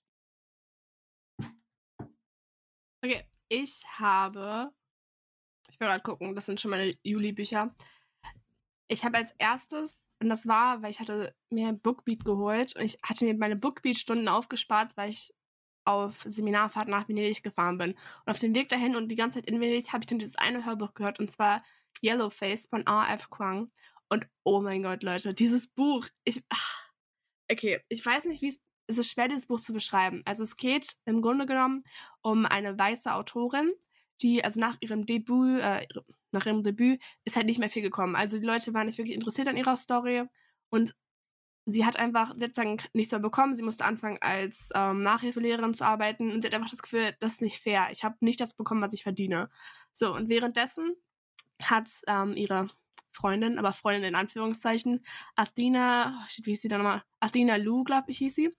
Okay, 3.03 3.25
ich 3.49 3.83
habe. 3.99 4.71
Ich 5.69 5.79
will 5.79 5.87
gerade 5.87 6.03
gucken, 6.03 6.35
das 6.35 6.45
sind 6.45 6.59
schon 6.59 6.71
meine 6.71 6.97
Juli-Bücher. 7.03 7.75
Ich 8.87 9.03
habe 9.03 9.17
als 9.17 9.31
erstes, 9.37 10.04
und 10.21 10.29
das 10.29 10.47
war, 10.47 10.81
weil 10.81 10.91
ich 10.91 10.99
hatte 10.99 11.35
mir 11.49 11.67
ein 11.67 11.79
Bookbeat 11.79 12.23
geholt 12.23 12.75
und 12.75 12.83
ich 12.83 12.97
hatte 13.03 13.25
mir 13.25 13.35
meine 13.35 13.55
Bookbeat-Stunden 13.55 14.27
aufgespart, 14.27 14.95
weil 14.95 15.09
ich 15.09 15.33
auf 15.85 16.23
Seminarfahrt 16.25 16.87
nach 16.87 17.07
Venedig 17.07 17.43
gefahren 17.43 17.77
bin. 17.77 17.91
Und 17.91 18.31
auf 18.31 18.39
dem 18.39 18.55
Weg 18.55 18.69
dahin 18.69 18.95
und 18.95 19.09
die 19.09 19.15
ganze 19.15 19.39
Zeit 19.39 19.49
in 19.49 19.59
Venedig 19.59 19.93
habe 19.93 20.03
ich 20.03 20.07
dann 20.07 20.19
dieses 20.19 20.35
eine 20.35 20.65
Hörbuch 20.65 20.93
gehört 20.93 21.19
und 21.19 21.29
zwar 21.29 21.63
Yellowface 22.03 22.67
von 22.67 22.85
R.F. 22.87 23.29
Kwang. 23.29 23.71
Und 24.09 24.27
oh 24.43 24.61
mein 24.61 24.83
Gott, 24.83 25.03
Leute, 25.03 25.33
dieses 25.33 25.67
Buch, 25.67 26.07
ich. 26.23 26.43
Ach, 26.49 26.89
okay, 27.51 27.81
ich 27.89 28.05
weiß 28.05 28.25
nicht, 28.25 28.41
wie 28.41 28.49
es 28.49 28.59
es 28.87 28.97
ist 28.97 29.11
schwer, 29.11 29.27
dieses 29.27 29.47
Buch 29.47 29.59
zu 29.59 29.73
beschreiben. 29.73 30.21
Also 30.25 30.43
es 30.43 30.57
geht 30.57 30.95
im 31.05 31.21
Grunde 31.21 31.45
genommen 31.45 31.83
um 32.21 32.45
eine 32.45 32.77
weiße 32.77 33.13
Autorin, 33.13 33.71
die, 34.21 34.43
also 34.43 34.59
nach 34.59 34.77
ihrem 34.79 35.05
Debüt, 35.05 35.59
äh, 35.61 35.87
nach 36.31 36.45
ihrem 36.45 36.63
Debüt 36.63 37.01
ist 37.23 37.35
halt 37.35 37.45
nicht 37.45 37.59
mehr 37.59 37.69
viel 37.69 37.81
gekommen. 37.81 38.15
Also 38.15 38.37
die 38.39 38.45
Leute 38.45 38.73
waren 38.73 38.85
nicht 38.85 38.97
wirklich 38.97 39.15
interessiert 39.15 39.47
an 39.47 39.57
ihrer 39.57 39.77
Story 39.77 40.23
und 40.69 40.95
sie 41.65 41.85
hat 41.85 41.97
einfach 41.97 42.33
sozusagen 42.37 42.77
nichts 42.93 43.11
mehr 43.11 43.19
bekommen. 43.19 43.55
Sie 43.55 43.63
musste 43.63 43.85
anfangen, 43.85 44.17
als 44.21 44.69
ähm, 44.75 45.01
Nachhilfelehrerin 45.01 45.73
zu 45.73 45.85
arbeiten 45.85 46.31
und 46.31 46.41
sie 46.41 46.47
hat 46.47 46.55
einfach 46.55 46.69
das 46.69 46.81
Gefühl, 46.81 47.15
das 47.19 47.33
ist 47.33 47.41
nicht 47.41 47.59
fair. 47.59 47.87
Ich 47.91 48.03
habe 48.03 48.17
nicht 48.19 48.39
das 48.39 48.53
bekommen, 48.53 48.81
was 48.81 48.93
ich 48.93 49.03
verdiene. 49.03 49.49
So, 49.91 50.13
und 50.13 50.29
währenddessen 50.29 50.95
hat 51.61 51.89
ähm, 52.07 52.35
ihre 52.35 52.69
Freundin, 53.11 53.57
aber 53.57 53.73
Freundin 53.73 54.03
in 54.03 54.15
Anführungszeichen, 54.15 55.03
Athena, 55.35 56.21
oh 56.21 56.43
wie 56.43 56.51
hieß 56.51 56.61
sie 56.61 56.67
da 56.67 56.77
nochmal? 56.77 57.03
Athena 57.19 57.55
Lu, 57.55 57.83
glaube 57.83 58.11
ich, 58.11 58.17
hieß 58.19 58.35
sie. 58.35 58.55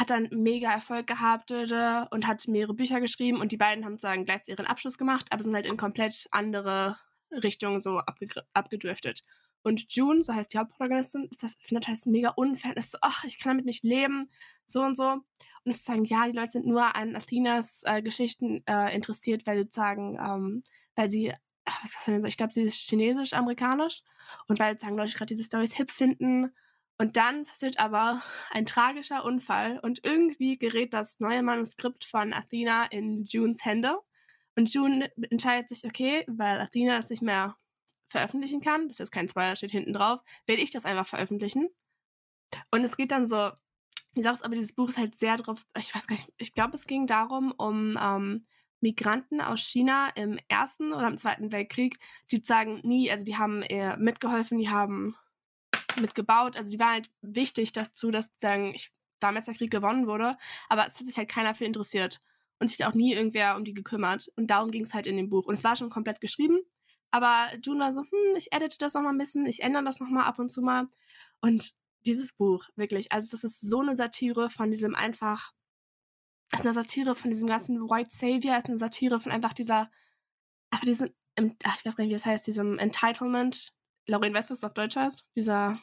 Hat 0.00 0.08
dann 0.08 0.28
mega 0.32 0.72
Erfolg 0.72 1.06
gehabt 1.06 1.50
und 1.50 2.26
hat 2.26 2.48
mehrere 2.48 2.72
Bücher 2.72 3.00
geschrieben 3.00 3.38
und 3.38 3.52
die 3.52 3.58
beiden 3.58 3.84
haben 3.84 3.98
sozusagen 3.98 4.24
gleich 4.24 4.48
ihren 4.48 4.64
Abschluss 4.64 4.96
gemacht, 4.96 5.26
aber 5.30 5.42
sind 5.42 5.54
halt 5.54 5.66
in 5.66 5.76
komplett 5.76 6.26
andere 6.30 6.96
Richtungen 7.30 7.80
so 7.80 8.00
abgedriftet. 8.54 9.22
Und 9.62 9.92
June, 9.92 10.24
so 10.24 10.34
heißt 10.34 10.54
die 10.54 10.58
Hauptprotagonistin, 10.58 11.28
ist 11.30 11.42
das, 11.42 11.54
findet 11.60 11.86
das 11.86 12.06
mega 12.06 12.30
unfair. 12.30 12.74
Ist 12.78 12.92
so, 12.92 12.98
ach, 13.02 13.24
ich 13.24 13.38
kann 13.38 13.50
damit 13.50 13.66
nicht 13.66 13.84
leben, 13.84 14.26
so 14.64 14.80
und 14.80 14.96
so. 14.96 15.10
Und 15.12 15.24
es 15.66 15.84
sagen, 15.84 16.06
ja, 16.06 16.26
die 16.26 16.32
Leute 16.32 16.52
sind 16.52 16.66
nur 16.66 16.96
an 16.96 17.14
Athenas 17.14 17.82
äh, 17.84 18.00
Geschichten 18.00 18.62
äh, 18.66 18.94
interessiert, 18.94 19.46
weil 19.46 19.62
sie 19.62 19.68
sagen, 19.70 20.18
ähm, 20.18 20.62
weil 20.94 21.10
sie 21.10 21.34
was 21.82 21.92
kann 21.92 22.14
man 22.14 22.22
sagen, 22.22 22.30
ich 22.30 22.36
glaube, 22.36 22.52
sie 22.52 22.62
ist 22.62 22.76
chinesisch-amerikanisch 22.76 24.02
und 24.48 24.58
weil 24.58 24.78
sagen 24.80 24.96
Leute 24.96 25.12
gerade 25.12 25.26
diese 25.26 25.44
Stories 25.44 25.74
hip 25.74 25.90
finden. 25.90 26.52
Und 27.00 27.16
dann 27.16 27.46
passiert 27.46 27.80
aber 27.80 28.20
ein 28.50 28.66
tragischer 28.66 29.24
Unfall 29.24 29.78
und 29.78 30.04
irgendwie 30.04 30.58
gerät 30.58 30.92
das 30.92 31.18
neue 31.18 31.42
Manuskript 31.42 32.04
von 32.04 32.34
Athena 32.34 32.84
in 32.84 33.24
Junes 33.24 33.64
Hände. 33.64 33.98
Und 34.54 34.70
June 34.74 35.10
entscheidet 35.30 35.70
sich, 35.70 35.86
okay, 35.86 36.26
weil 36.28 36.60
Athena 36.60 36.96
das 36.96 37.08
nicht 37.08 37.22
mehr 37.22 37.56
veröffentlichen 38.10 38.60
kann, 38.60 38.82
das 38.82 38.96
ist 38.96 38.98
jetzt 38.98 39.12
kein 39.12 39.30
Zweier, 39.30 39.56
steht 39.56 39.70
hinten 39.70 39.94
drauf, 39.94 40.20
werde 40.44 40.60
ich 40.60 40.72
das 40.72 40.84
einfach 40.84 41.06
veröffentlichen. 41.06 41.70
Und 42.70 42.84
es 42.84 42.98
geht 42.98 43.12
dann 43.12 43.26
so, 43.26 43.50
ich 44.14 44.22
sag's 44.22 44.42
aber, 44.42 44.56
dieses 44.56 44.74
Buch 44.74 44.90
ist 44.90 44.98
halt 44.98 45.18
sehr 45.18 45.38
drauf, 45.38 45.64
ich 45.78 45.94
weiß 45.94 46.06
gar 46.06 46.16
nicht, 46.16 46.30
ich 46.36 46.52
glaube, 46.52 46.74
es 46.74 46.86
ging 46.86 47.06
darum, 47.06 47.54
um 47.56 47.98
ähm, 47.98 48.46
Migranten 48.82 49.40
aus 49.40 49.60
China 49.60 50.10
im 50.16 50.38
Ersten 50.48 50.92
oder 50.92 51.08
im 51.08 51.16
Zweiten 51.16 51.50
Weltkrieg, 51.50 51.98
die 52.30 52.42
sagen 52.42 52.82
nie, 52.82 53.10
also 53.10 53.24
die 53.24 53.38
haben 53.38 53.62
eher 53.62 53.96
mitgeholfen, 53.96 54.58
die 54.58 54.68
haben 54.68 55.16
mitgebaut, 56.00 56.56
also 56.56 56.70
die 56.70 56.78
waren 56.78 56.92
halt 56.94 57.10
wichtig 57.22 57.72
dazu, 57.72 58.10
dass 58.10 58.30
sagen, 58.36 58.74
ich, 58.74 58.92
damals 59.20 59.46
der 59.46 59.54
Krieg 59.54 59.70
gewonnen 59.70 60.06
wurde, 60.06 60.36
aber 60.68 60.86
es 60.86 60.98
hat 60.98 61.06
sich 61.06 61.16
halt 61.16 61.28
keiner 61.28 61.54
für 61.54 61.64
interessiert 61.64 62.20
und 62.58 62.68
sich 62.68 62.84
auch 62.84 62.94
nie 62.94 63.12
irgendwer 63.14 63.56
um 63.56 63.64
die 63.64 63.74
gekümmert 63.74 64.30
und 64.36 64.48
darum 64.48 64.70
ging 64.70 64.82
es 64.84 64.94
halt 64.94 65.06
in 65.06 65.16
dem 65.16 65.30
Buch 65.30 65.46
und 65.46 65.54
es 65.54 65.64
war 65.64 65.76
schon 65.76 65.90
komplett 65.90 66.20
geschrieben, 66.20 66.60
Aber 67.10 67.48
June 67.62 67.80
war 67.80 67.92
so, 67.92 68.02
hm, 68.02 68.36
ich 68.36 68.52
edite 68.52 68.78
das 68.78 68.94
noch 68.94 69.02
mal 69.02 69.10
ein 69.10 69.18
bisschen, 69.18 69.46
ich 69.46 69.62
ändere 69.62 69.84
das 69.84 70.00
noch 70.00 70.08
mal 70.08 70.24
ab 70.24 70.38
und 70.38 70.50
zu 70.50 70.62
mal. 70.62 70.88
Und 71.40 71.74
dieses 72.06 72.32
Buch, 72.32 72.68
wirklich, 72.76 73.12
also 73.12 73.30
das 73.30 73.44
ist 73.44 73.60
so 73.60 73.80
eine 73.80 73.96
Satire 73.96 74.50
von 74.50 74.70
diesem 74.70 74.94
einfach, 74.94 75.52
das 76.50 76.60
ist 76.60 76.66
eine 76.66 76.74
Satire 76.74 77.14
von 77.14 77.30
diesem 77.30 77.48
ganzen 77.48 77.80
White 77.90 78.10
Savior, 78.14 78.56
ist 78.58 78.66
eine 78.66 78.78
Satire 78.78 79.20
von 79.20 79.32
einfach 79.32 79.52
dieser, 79.52 79.90
einfach 80.70 80.84
diesem, 80.86 81.10
ach, 81.64 81.76
ich 81.78 81.84
weiß 81.86 81.96
gar 81.96 82.04
nicht, 82.04 82.10
wie 82.10 82.14
das 82.14 82.26
heißt, 82.26 82.46
diesem 82.46 82.78
Entitlement. 82.78 83.72
Lauren, 84.08 84.34
weißt 84.34 84.50
du, 84.50 84.52
was 84.52 84.58
es 84.58 84.64
auf 84.64 84.74
Deutsch 84.74 84.96
heißt? 84.96 85.24
Dieser. 85.36 85.80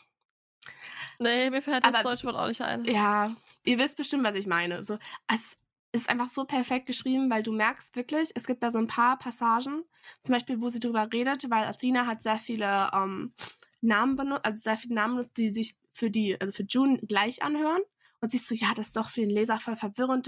Nee, 1.19 1.49
mir 1.49 1.61
fällt 1.61 1.83
das 1.83 2.03
deutsche 2.03 2.27
Wort 2.27 2.35
auch 2.35 2.47
nicht 2.47 2.61
ein. 2.61 2.85
Ja, 2.85 3.35
ihr 3.63 3.77
wisst 3.77 3.97
bestimmt, 3.97 4.23
was 4.23 4.35
ich 4.35 4.47
meine. 4.47 4.83
So, 4.83 4.97
es 5.27 5.57
ist 5.91 6.09
einfach 6.09 6.27
so 6.27 6.45
perfekt 6.45 6.85
geschrieben, 6.85 7.29
weil 7.29 7.43
du 7.43 7.51
merkst 7.51 7.95
wirklich, 7.95 8.31
es 8.35 8.45
gibt 8.45 8.61
da 8.61 8.71
so 8.71 8.77
ein 8.77 8.87
paar 8.87 9.17
Passagen, 9.17 9.83
zum 10.23 10.33
Beispiel, 10.33 10.61
wo 10.61 10.69
sie 10.69 10.79
drüber 10.79 11.07
redet, 11.11 11.49
weil 11.49 11.65
Athena 11.65 12.05
hat 12.05 12.21
sehr 12.21 12.37
viele 12.37 12.89
ähm, 12.93 13.33
Namen 13.81 14.15
benutzt, 14.15 14.45
also 14.45 14.59
sehr 14.61 14.77
viele 14.77 14.95
Namen 14.95 15.17
benutzt, 15.17 15.37
die 15.37 15.49
sich 15.49 15.75
für 15.93 16.11
die, 16.11 16.39
also 16.39 16.53
für 16.53 16.63
June 16.63 16.97
gleich 16.99 17.41
anhören. 17.41 17.81
Und 18.19 18.31
siehst 18.31 18.49
du, 18.49 18.55
ja, 18.55 18.73
das 18.75 18.87
ist 18.87 18.95
doch 18.95 19.09
für 19.09 19.21
den 19.21 19.29
Leser 19.29 19.59
voll 19.59 19.75
verwirrend. 19.75 20.27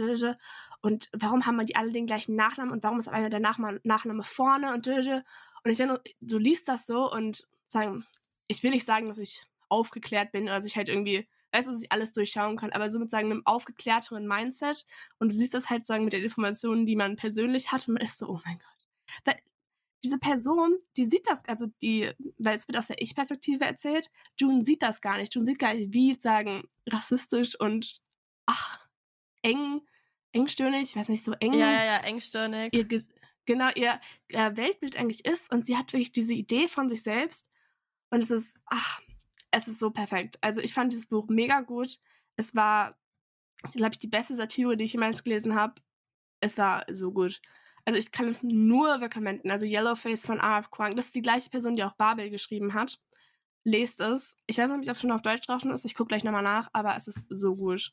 Und 0.81 1.10
warum 1.12 1.48
haben 1.48 1.55
wir 1.55 1.65
die 1.65 1.75
alle 1.75 1.91
den 1.91 2.05
gleichen 2.05 2.36
Nachnamen 2.36 2.72
und 2.72 2.84
warum 2.84 3.00
ist 3.00 3.08
einer 3.08 3.31
der 3.31 3.39
Nachname, 3.39 3.79
Nachname 3.84 4.24
vorne 4.24 4.74
und 4.74 4.88
und 5.63 5.72
ich 5.72 5.79
wenn 5.79 5.98
du 6.22 6.38
liest 6.38 6.67
das 6.67 6.86
so 6.86 7.12
und 7.12 7.48
sagen, 7.67 8.05
ich 8.48 8.63
will 8.63 8.72
nicht 8.72 8.86
sagen, 8.86 9.08
dass 9.08 9.17
ich 9.17 9.43
aufgeklärt 9.69 10.31
bin 10.31 10.43
oder 10.43 10.55
dass 10.55 10.65
ich 10.65 10.75
halt 10.75 10.89
irgendwie, 10.89 11.27
weißt 11.51 11.67
du, 11.67 11.71
dass 11.71 11.83
ich 11.83 11.91
alles 11.91 12.11
durchschauen 12.11 12.57
kann, 12.57 12.71
aber 12.71 12.89
so 12.89 12.99
mit 12.99 13.11
sagen, 13.11 13.31
einem 13.31 13.45
aufgeklärteren 13.45 14.27
Mindset 14.27 14.85
und 15.19 15.31
du 15.31 15.38
siehst 15.38 15.53
das 15.53 15.69
halt 15.69 15.85
sagen 15.85 16.03
mit 16.03 16.13
den 16.13 16.23
Informationen, 16.23 16.85
die 16.85 16.95
man 16.95 17.15
persönlich 17.15 17.71
hat 17.71 17.88
und 17.88 17.95
man 17.95 18.03
ist 18.03 18.17
so, 18.17 18.27
oh 18.27 18.41
mein 18.45 18.59
Gott. 18.59 18.88
Da, 19.23 19.33
diese 20.03 20.17
Person, 20.17 20.77
die 20.97 21.05
sieht 21.05 21.27
das, 21.27 21.43
also 21.45 21.67
die, 21.81 22.11
weil 22.38 22.55
es 22.55 22.67
wird 22.67 22.77
aus 22.77 22.88
der 22.88 23.01
Ich-Perspektive 23.01 23.65
erzählt, 23.65 24.09
June 24.38 24.63
sieht 24.63 24.81
das 24.81 25.01
gar 25.01 25.17
nicht. 25.17 25.35
June 25.35 25.45
sieht 25.45 25.59
gar 25.59 25.73
nicht, 25.73 25.93
wie 25.93 26.13
sagen, 26.13 26.63
rassistisch 26.88 27.59
und 27.59 28.01
ach, 28.45 28.88
eng, 29.41 29.81
engstirnig, 30.31 30.81
ich 30.81 30.95
weiß 30.95 31.09
nicht, 31.09 31.23
so 31.23 31.33
eng. 31.33 31.53
Ja, 31.53 31.71
ja, 31.71 31.83
ja, 31.83 31.97
engstirnig. 31.97 32.73
Ihr, 32.73 32.88
genau, 33.45 33.69
ihr 33.75 33.99
äh, 34.29 34.55
Weltbild 34.55 34.97
eigentlich 34.97 35.25
ist 35.25 35.51
und 35.51 35.65
sie 35.65 35.75
hat 35.75 35.91
wirklich 35.91 36.11
diese 36.11 36.33
Idee 36.33 36.67
von 36.67 36.88
sich 36.89 37.03
selbst 37.03 37.47
und 38.09 38.23
es 38.23 38.31
ist, 38.31 38.55
ach, 38.65 39.01
es 39.51 39.68
ist 39.68 39.79
so 39.79 39.91
perfekt. 39.91 40.38
Also 40.41 40.62
ich 40.62 40.74
fand 40.74 40.91
dieses 40.91 41.08
Buch 41.08 41.27
mega 41.27 41.62
gut. 41.62 42.00
Es 42.36 42.56
war, 42.56 42.98
glaube 43.74 43.94
ich, 43.94 44.00
die 44.00 44.08
beste 44.08 44.36
Satire, 44.36 44.77
die 44.77 44.86
ich 44.86 44.94
jemals 44.94 45.24
gelesen 45.24 45.56
habe. 45.56 45.75
Es 46.41 46.58
war 46.58 46.86
so 46.91 47.12
gut. 47.12 47.41
Also 47.86 47.98
ich 47.98 48.12
kann 48.12 48.27
es 48.27 48.44
nur 48.44 49.01
recommenden. 49.01 49.51
Also 49.51 49.65
Yellowface 49.65 50.25
von 50.25 50.39
R.F. 50.39 50.70
Kwang. 50.72 50.96
Das 50.96 51.06
ist 51.06 51.15
die 51.15 51.22
gleiche 51.22 51.50
Person, 51.50 51.75
die 51.75 51.84
auch 51.84 51.96
Babel 51.96 52.29
geschrieben 52.29 52.74
hat. 52.74 53.00
Lest 53.63 54.00
es. 54.00 54.38
Ich 54.48 54.58
weiß 54.58 54.70
nicht, 54.72 54.89
ob 54.89 54.96
es 54.96 55.01
schon 55.01 55.12
auf 55.12 55.22
Deutsch 55.22 55.46
draußen 55.46 55.72
ist. 55.72 55.86
Ich 55.86 55.96
gucke 55.96 56.10
gleich 56.10 56.24
nochmal 56.24 56.44
nach, 56.44 56.70
aber 56.74 56.96
es 56.96 57.08
ist 57.08 57.25
so 57.29 57.56
gut. 57.56 57.91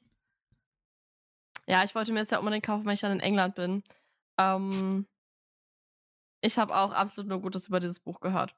Ja, 1.67 1.83
ich 1.85 1.95
wollte 1.95 2.13
mir 2.13 2.21
das 2.21 2.31
ja 2.31 2.39
unbedingt 2.39 2.65
kaufen, 2.65 2.85
wenn 2.87 2.95
ich 2.95 3.01
dann 3.01 3.13
in 3.13 3.21
England 3.21 3.57
bin. 3.57 3.83
Ähm, 4.39 5.07
ich 6.41 6.59
habe 6.59 6.77
auch 6.77 6.93
absolut 6.93 7.29
nur 7.29 7.41
Gutes 7.41 7.67
über 7.67 7.81
dieses 7.81 7.99
Buch 7.99 8.21
gehört. 8.21 8.55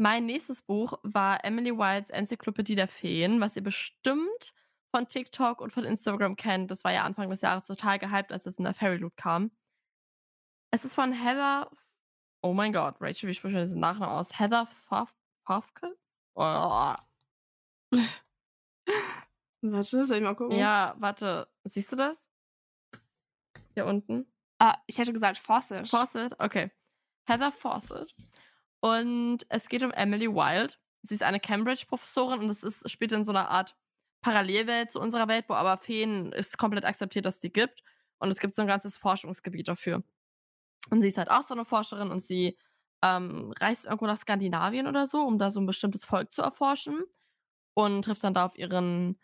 Mein 0.00 0.26
nächstes 0.26 0.62
Buch 0.62 0.96
war 1.02 1.44
Emily 1.44 1.76
Wildes 1.76 2.10
Enzyklopädie 2.10 2.76
der 2.76 2.86
Feen, 2.86 3.40
was 3.40 3.56
ihr 3.56 3.64
bestimmt 3.64 4.54
von 4.92 5.08
TikTok 5.08 5.60
und 5.60 5.72
von 5.72 5.84
Instagram 5.84 6.36
kennt. 6.36 6.70
Das 6.70 6.84
war 6.84 6.92
ja 6.92 7.02
Anfang 7.02 7.28
des 7.30 7.40
Jahres 7.40 7.66
total 7.66 7.98
gehypt, 7.98 8.30
als 8.30 8.46
es 8.46 8.58
in 8.58 8.64
der 8.64 8.74
Fairy 8.74 8.98
Loot 8.98 9.16
kam. 9.16 9.50
Es 10.70 10.84
ist 10.84 10.94
von 10.94 11.12
Heather. 11.12 11.68
Oh 12.42 12.52
mein 12.52 12.72
Gott, 12.72 12.94
Rachel, 13.00 13.28
wie 13.28 13.34
spricht 13.34 13.54
man 13.54 13.64
diesen 13.64 13.80
Nachnamen 13.80 14.14
aus? 14.14 14.38
Heather 14.38 14.66
Fafke? 14.66 15.96
Oh. 16.36 16.94
warte, 19.62 20.06
soll 20.06 20.16
ich 20.16 20.22
mal 20.22 20.36
gucken? 20.36 20.56
Ja, 20.56 20.94
warte. 20.98 21.48
Siehst 21.64 21.90
du 21.90 21.96
das? 21.96 22.28
Hier 23.74 23.84
unten? 23.84 24.32
Ah, 24.60 24.78
ich 24.86 24.98
hätte 24.98 25.12
gesagt 25.12 25.38
Fawcett. 25.38 25.88
Fawcett, 25.88 26.38
okay. 26.38 26.70
Heather 27.24 27.50
Fawcett. 27.50 28.14
Und 28.80 29.40
es 29.48 29.68
geht 29.68 29.82
um 29.82 29.90
Emily 29.92 30.28
Wild. 30.28 30.78
Sie 31.02 31.14
ist 31.14 31.22
eine 31.22 31.40
Cambridge-Professorin 31.40 32.40
und 32.40 32.50
es 32.50 32.62
ist, 32.62 32.88
spielt 32.90 33.12
in 33.12 33.24
so 33.24 33.32
einer 33.32 33.48
Art 33.48 33.76
Parallelwelt 34.20 34.90
zu 34.90 35.00
unserer 35.00 35.28
Welt, 35.28 35.44
wo 35.48 35.54
aber 35.54 35.76
Feen 35.78 36.32
ist 36.32 36.58
komplett 36.58 36.84
akzeptiert, 36.84 37.24
dass 37.24 37.34
es 37.34 37.40
die 37.40 37.52
gibt. 37.52 37.82
Und 38.18 38.30
es 38.30 38.38
gibt 38.38 38.54
so 38.54 38.62
ein 38.62 38.68
ganzes 38.68 38.96
Forschungsgebiet 38.96 39.68
dafür. 39.68 40.02
Und 40.90 41.02
sie 41.02 41.08
ist 41.08 41.18
halt 41.18 41.30
auch 41.30 41.42
so 41.42 41.54
eine 41.54 41.64
Forscherin 41.64 42.10
und 42.10 42.24
sie 42.24 42.58
ähm, 43.02 43.52
reist 43.60 43.86
irgendwo 43.86 44.06
nach 44.06 44.16
Skandinavien 44.18 44.86
oder 44.86 45.06
so, 45.06 45.22
um 45.22 45.38
da 45.38 45.50
so 45.50 45.60
ein 45.60 45.66
bestimmtes 45.66 46.04
Volk 46.04 46.32
zu 46.32 46.42
erforschen. 46.42 47.04
Und 47.74 48.04
trifft 48.04 48.24
dann 48.24 48.34
da 48.34 48.46
auf 48.46 48.58
ihren 48.58 49.20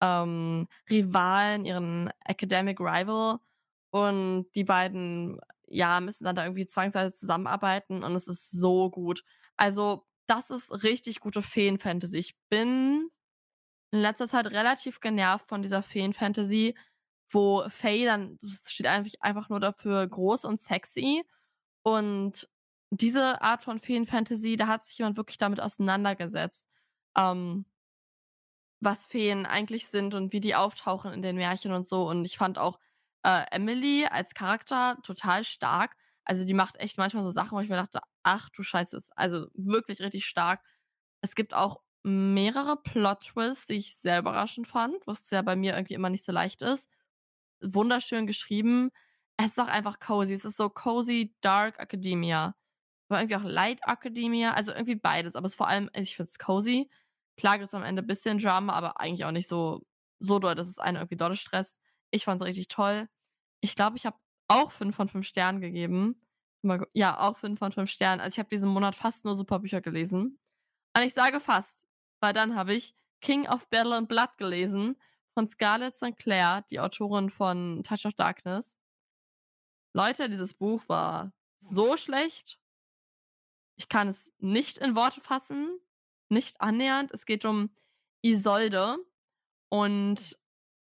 ähm, 0.00 0.68
Rivalen, 0.88 1.64
ihren 1.64 2.10
Academic 2.24 2.78
Rival. 2.80 3.40
Und 3.90 4.46
die 4.54 4.64
beiden 4.64 5.40
ja, 5.68 6.00
müssen 6.00 6.24
dann 6.24 6.36
da 6.36 6.44
irgendwie 6.44 6.66
zwangsweise 6.66 7.12
zusammenarbeiten 7.12 8.04
und 8.04 8.14
es 8.14 8.28
ist 8.28 8.50
so 8.50 8.90
gut. 8.90 9.24
Also, 9.56 10.06
das 10.26 10.50
ist 10.50 10.70
richtig 10.82 11.20
gute 11.20 11.42
Feen-Fantasy. 11.42 12.18
Ich 12.18 12.36
bin 12.48 13.10
in 13.92 14.00
letzter 14.00 14.28
Zeit 14.28 14.46
relativ 14.48 15.00
genervt 15.00 15.48
von 15.48 15.62
dieser 15.62 15.82
Feen-Fantasy, 15.82 16.76
wo 17.30 17.68
Faye 17.68 18.04
dann, 18.04 18.38
das 18.40 18.72
steht 18.72 18.86
einfach, 18.86 19.12
einfach 19.20 19.48
nur 19.48 19.60
dafür 19.60 20.06
groß 20.06 20.44
und 20.44 20.60
sexy. 20.60 21.24
Und 21.82 22.48
diese 22.90 23.42
Art 23.42 23.62
von 23.62 23.78
Feen-Fantasy, 23.78 24.56
da 24.56 24.68
hat 24.68 24.84
sich 24.84 24.98
jemand 24.98 25.16
wirklich 25.16 25.38
damit 25.38 25.60
auseinandergesetzt, 25.60 26.66
ähm, 27.16 27.66
was 28.80 29.06
Feen 29.06 29.46
eigentlich 29.46 29.88
sind 29.88 30.14
und 30.14 30.32
wie 30.32 30.40
die 30.40 30.54
auftauchen 30.54 31.12
in 31.12 31.22
den 31.22 31.36
Märchen 31.36 31.72
und 31.72 31.86
so. 31.86 32.08
Und 32.08 32.24
ich 32.24 32.36
fand 32.38 32.58
auch 32.58 32.78
äh, 33.26 33.44
Emily 33.50 34.06
als 34.06 34.34
Charakter 34.34 34.98
total 35.02 35.44
stark. 35.44 35.96
Also 36.24 36.44
die 36.46 36.54
macht 36.54 36.76
echt 36.78 36.98
manchmal 36.98 37.24
so 37.24 37.30
Sachen, 37.30 37.52
wo 37.52 37.60
ich 37.60 37.68
mir 37.68 37.76
dachte, 37.76 38.00
ach 38.22 38.50
du 38.50 38.62
Scheiße, 38.62 38.98
also 39.16 39.48
wirklich 39.54 40.00
richtig 40.00 40.26
stark. 40.26 40.62
Es 41.22 41.34
gibt 41.34 41.54
auch 41.54 41.80
mehrere 42.04 42.76
Plot-Twists, 42.76 43.66
die 43.66 43.74
ich 43.74 43.96
sehr 43.96 44.20
überraschend 44.20 44.68
fand, 44.68 45.06
was 45.06 45.30
ja 45.30 45.42
bei 45.42 45.56
mir 45.56 45.74
irgendwie 45.74 45.94
immer 45.94 46.10
nicht 46.10 46.24
so 46.24 46.32
leicht 46.32 46.62
ist. 46.62 46.88
Wunderschön 47.62 48.26
geschrieben. 48.26 48.90
Es 49.38 49.52
ist 49.52 49.60
auch 49.60 49.68
einfach 49.68 49.98
cozy. 50.00 50.32
Es 50.34 50.44
ist 50.44 50.56
so 50.56 50.68
cozy, 50.70 51.34
dark 51.40 51.78
Academia. 51.80 52.54
Aber 53.08 53.20
irgendwie 53.20 53.36
auch 53.36 53.42
Light 53.44 53.80
Academia. 53.86 54.54
Also 54.54 54.72
irgendwie 54.72 54.96
beides. 54.96 55.36
Aber 55.36 55.46
es 55.46 55.52
ist 55.52 55.56
vor 55.56 55.68
allem, 55.68 55.90
ich 55.94 56.16
finde 56.16 56.28
es 56.30 56.38
cozy. 56.38 56.90
Klar 57.36 57.58
gibt 57.58 57.68
es 57.68 57.74
am 57.74 57.82
Ende 57.84 58.02
ein 58.02 58.06
bisschen 58.06 58.38
Drama, 58.38 58.72
aber 58.74 59.00
eigentlich 59.00 59.24
auch 59.24 59.32
nicht 59.32 59.48
so, 59.48 59.82
so 60.20 60.38
doll, 60.38 60.54
dass 60.54 60.68
es 60.68 60.78
einen 60.78 60.96
irgendwie 60.98 61.16
doll 61.16 61.34
stresst. 61.36 61.76
Ich 62.10 62.24
fand 62.24 62.40
es 62.40 62.46
richtig 62.46 62.68
toll. 62.68 63.08
Ich 63.66 63.74
glaube, 63.74 63.96
ich 63.96 64.06
habe 64.06 64.16
auch 64.46 64.70
5 64.70 64.94
von 64.94 65.08
5 65.08 65.26
Sternen 65.26 65.60
gegeben. 65.60 66.22
Ja, 66.92 67.18
auch 67.18 67.36
5 67.36 67.58
von 67.58 67.72
5 67.72 67.90
Sternen. 67.90 68.20
Also 68.20 68.34
ich 68.34 68.38
habe 68.38 68.48
diesen 68.48 68.70
Monat 68.70 68.94
fast 68.94 69.24
nur 69.24 69.34
super 69.34 69.58
Bücher 69.58 69.80
gelesen. 69.80 70.38
Und 70.96 71.02
ich 71.02 71.14
sage 71.14 71.40
fast, 71.40 71.84
weil 72.20 72.32
dann 72.32 72.54
habe 72.54 72.74
ich 72.74 72.94
King 73.20 73.48
of 73.48 73.68
Battle 73.68 73.96
and 73.96 74.08
Blood 74.08 74.38
gelesen 74.38 74.96
von 75.34 75.48
Scarlett 75.48 75.96
St. 75.96 76.16
Clair, 76.16 76.64
die 76.70 76.78
Autorin 76.78 77.28
von 77.28 77.82
Touch 77.82 78.06
of 78.06 78.14
Darkness. 78.14 78.78
Leute, 79.92 80.28
dieses 80.28 80.54
Buch 80.54 80.88
war 80.88 81.32
so 81.58 81.96
schlecht. 81.96 82.60
Ich 83.76 83.88
kann 83.88 84.06
es 84.06 84.32
nicht 84.38 84.78
in 84.78 84.94
Worte 84.94 85.20
fassen. 85.20 85.80
Nicht 86.28 86.60
annähernd. 86.60 87.10
Es 87.10 87.26
geht 87.26 87.44
um 87.44 87.74
Isolde. 88.22 88.96
Und 89.70 90.38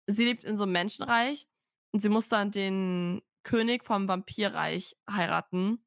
sie 0.07 0.25
lebt 0.25 0.43
in 0.43 0.57
so 0.57 0.63
einem 0.63 0.73
Menschenreich 0.73 1.47
und 1.95 2.01
sie 2.01 2.09
muss 2.09 2.27
dann 2.27 2.51
den 2.51 3.21
König 3.43 3.85
vom 3.85 4.09
Vampirreich 4.09 4.97
heiraten 5.09 5.81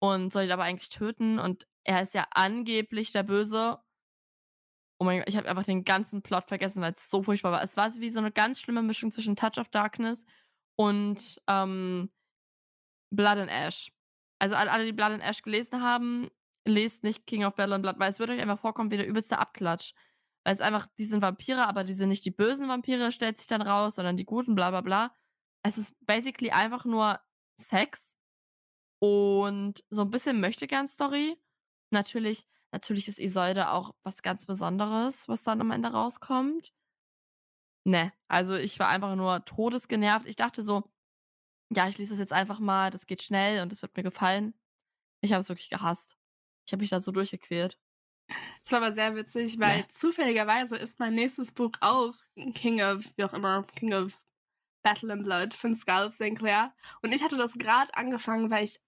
und 0.00 0.34
soll 0.34 0.44
ihn 0.44 0.52
aber 0.52 0.64
eigentlich 0.64 0.90
töten. 0.90 1.38
Und 1.38 1.66
er 1.82 2.02
ist 2.02 2.12
ja 2.12 2.26
angeblich 2.32 3.10
der 3.12 3.22
Böse. 3.22 3.78
Oh 5.00 5.06
mein 5.06 5.20
Gott, 5.20 5.28
ich 5.30 5.38
habe 5.38 5.48
einfach 5.48 5.64
den 5.64 5.84
ganzen 5.84 6.20
Plot 6.20 6.48
vergessen, 6.48 6.82
weil 6.82 6.92
es 6.92 7.08
so 7.08 7.22
furchtbar 7.22 7.52
war. 7.52 7.62
Es 7.62 7.74
war 7.78 7.90
wie 7.94 8.10
so 8.10 8.18
eine 8.18 8.30
ganz 8.30 8.60
schlimme 8.60 8.82
Mischung 8.82 9.10
zwischen 9.10 9.34
Touch 9.34 9.56
of 9.56 9.70
Darkness 9.70 10.26
und 10.76 11.40
ähm, 11.46 12.10
Blood 13.10 13.38
and 13.38 13.50
Ash. 13.50 13.90
Also 14.38 14.56
alle, 14.56 14.84
die 14.84 14.92
Blood 14.92 15.12
and 15.12 15.22
Ash 15.22 15.40
gelesen 15.40 15.80
haben, 15.80 16.28
lest 16.66 17.02
nicht 17.02 17.26
King 17.26 17.46
of 17.46 17.54
Battle 17.54 17.76
and 17.76 17.82
Blood, 17.82 17.98
weil 17.98 18.10
es 18.10 18.18
wird 18.18 18.28
euch 18.28 18.42
einfach 18.42 18.60
vorkommen 18.60 18.90
wie 18.90 18.98
der 18.98 19.08
übelste 19.08 19.38
Abklatsch. 19.38 19.94
Weil 20.44 20.54
es 20.54 20.60
einfach, 20.60 20.86
die 20.98 21.04
sind 21.04 21.22
Vampire, 21.22 21.66
aber 21.66 21.84
die 21.84 21.92
sind 21.92 22.08
nicht 22.08 22.24
die 22.24 22.30
bösen 22.30 22.68
Vampire, 22.68 23.12
stellt 23.12 23.38
sich 23.38 23.46
dann 23.48 23.62
raus, 23.62 23.96
sondern 23.96 24.16
die 24.16 24.24
guten, 24.24 24.54
bla 24.54 24.70
bla 24.70 24.80
bla. 24.80 25.14
Es 25.62 25.78
ist 25.78 25.94
basically 26.06 26.50
einfach 26.50 26.84
nur 26.84 27.20
Sex 27.60 28.14
und 29.00 29.84
so 29.90 30.02
ein 30.02 30.10
bisschen 30.10 30.40
Möchtegern-Story. 30.40 31.36
Natürlich, 31.90 32.46
natürlich 32.72 33.08
ist 33.08 33.18
Isolde 33.18 33.70
auch 33.70 33.94
was 34.04 34.22
ganz 34.22 34.46
Besonderes, 34.46 35.28
was 35.28 35.42
dann 35.42 35.60
am 35.60 35.70
Ende 35.70 35.88
rauskommt. 35.88 36.72
Ne, 37.86 38.12
also 38.28 38.54
ich 38.54 38.78
war 38.78 38.88
einfach 38.88 39.16
nur 39.16 39.44
todesgenervt. 39.44 40.26
Ich 40.26 40.36
dachte 40.36 40.62
so, 40.62 40.84
ja, 41.70 41.88
ich 41.88 41.98
lese 41.98 42.12
das 42.12 42.20
jetzt 42.20 42.32
einfach 42.32 42.60
mal, 42.60 42.90
das 42.90 43.06
geht 43.06 43.22
schnell 43.22 43.62
und 43.62 43.72
das 43.72 43.82
wird 43.82 43.96
mir 43.96 44.02
gefallen. 44.02 44.54
Ich 45.22 45.32
habe 45.32 45.40
es 45.40 45.48
wirklich 45.48 45.70
gehasst. 45.70 46.16
Ich 46.66 46.72
habe 46.72 46.82
mich 46.82 46.90
da 46.90 47.00
so 47.00 47.12
durchgequält. 47.12 47.78
Das 48.64 48.72
war 48.72 48.78
aber 48.82 48.92
sehr 48.92 49.16
witzig, 49.16 49.58
weil 49.58 49.80
Ja. 49.80 49.88
zufälligerweise 49.88 50.76
ist 50.76 50.98
mein 51.00 51.14
nächstes 51.14 51.52
Buch 51.52 51.72
auch 51.80 52.14
King 52.54 52.82
of, 52.82 53.04
wie 53.16 53.24
auch 53.24 53.32
immer, 53.32 53.64
King 53.76 53.94
of 53.94 54.20
Battle 54.82 55.12
and 55.12 55.24
Blood 55.24 55.54
von 55.54 55.74
Skull 55.74 56.10
Sinclair. 56.10 56.74
Und 57.02 57.12
ich 57.12 57.22
hatte 57.22 57.36
das 57.36 57.54
gerade 57.54 57.92
angefangen, 57.94 58.50
weil 58.50 58.64
ich, 58.64 58.78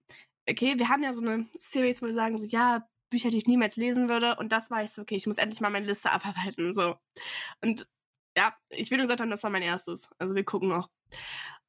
okay, 0.49 0.77
wir 0.77 0.89
haben 0.89 1.03
ja 1.03 1.13
so 1.13 1.21
eine 1.25 1.47
Series, 1.57 2.01
wo 2.01 2.05
wir 2.07 2.13
sagen, 2.13 2.37
so, 2.37 2.45
ja, 2.45 2.87
Bücher, 3.09 3.29
die 3.29 3.37
ich 3.37 3.47
niemals 3.47 3.75
lesen 3.75 4.07
würde. 4.09 4.35
Und 4.37 4.51
das 4.51 4.71
war 4.71 4.83
ich 4.83 4.91
so, 4.91 5.01
okay, 5.01 5.15
ich 5.15 5.27
muss 5.27 5.37
endlich 5.37 5.61
mal 5.61 5.69
meine 5.69 5.85
Liste 5.85 6.11
abarbeiten. 6.11 6.73
So. 6.73 6.95
Und 7.61 7.87
ja, 8.37 8.55
ich 8.69 8.89
will 8.91 8.97
nur 8.97 9.05
gesagt 9.05 9.21
haben, 9.21 9.31
das 9.31 9.43
war 9.43 9.49
mein 9.49 9.63
erstes. 9.63 10.07
Also 10.17 10.35
wir 10.35 10.45
gucken 10.45 10.69
noch. 10.69 10.89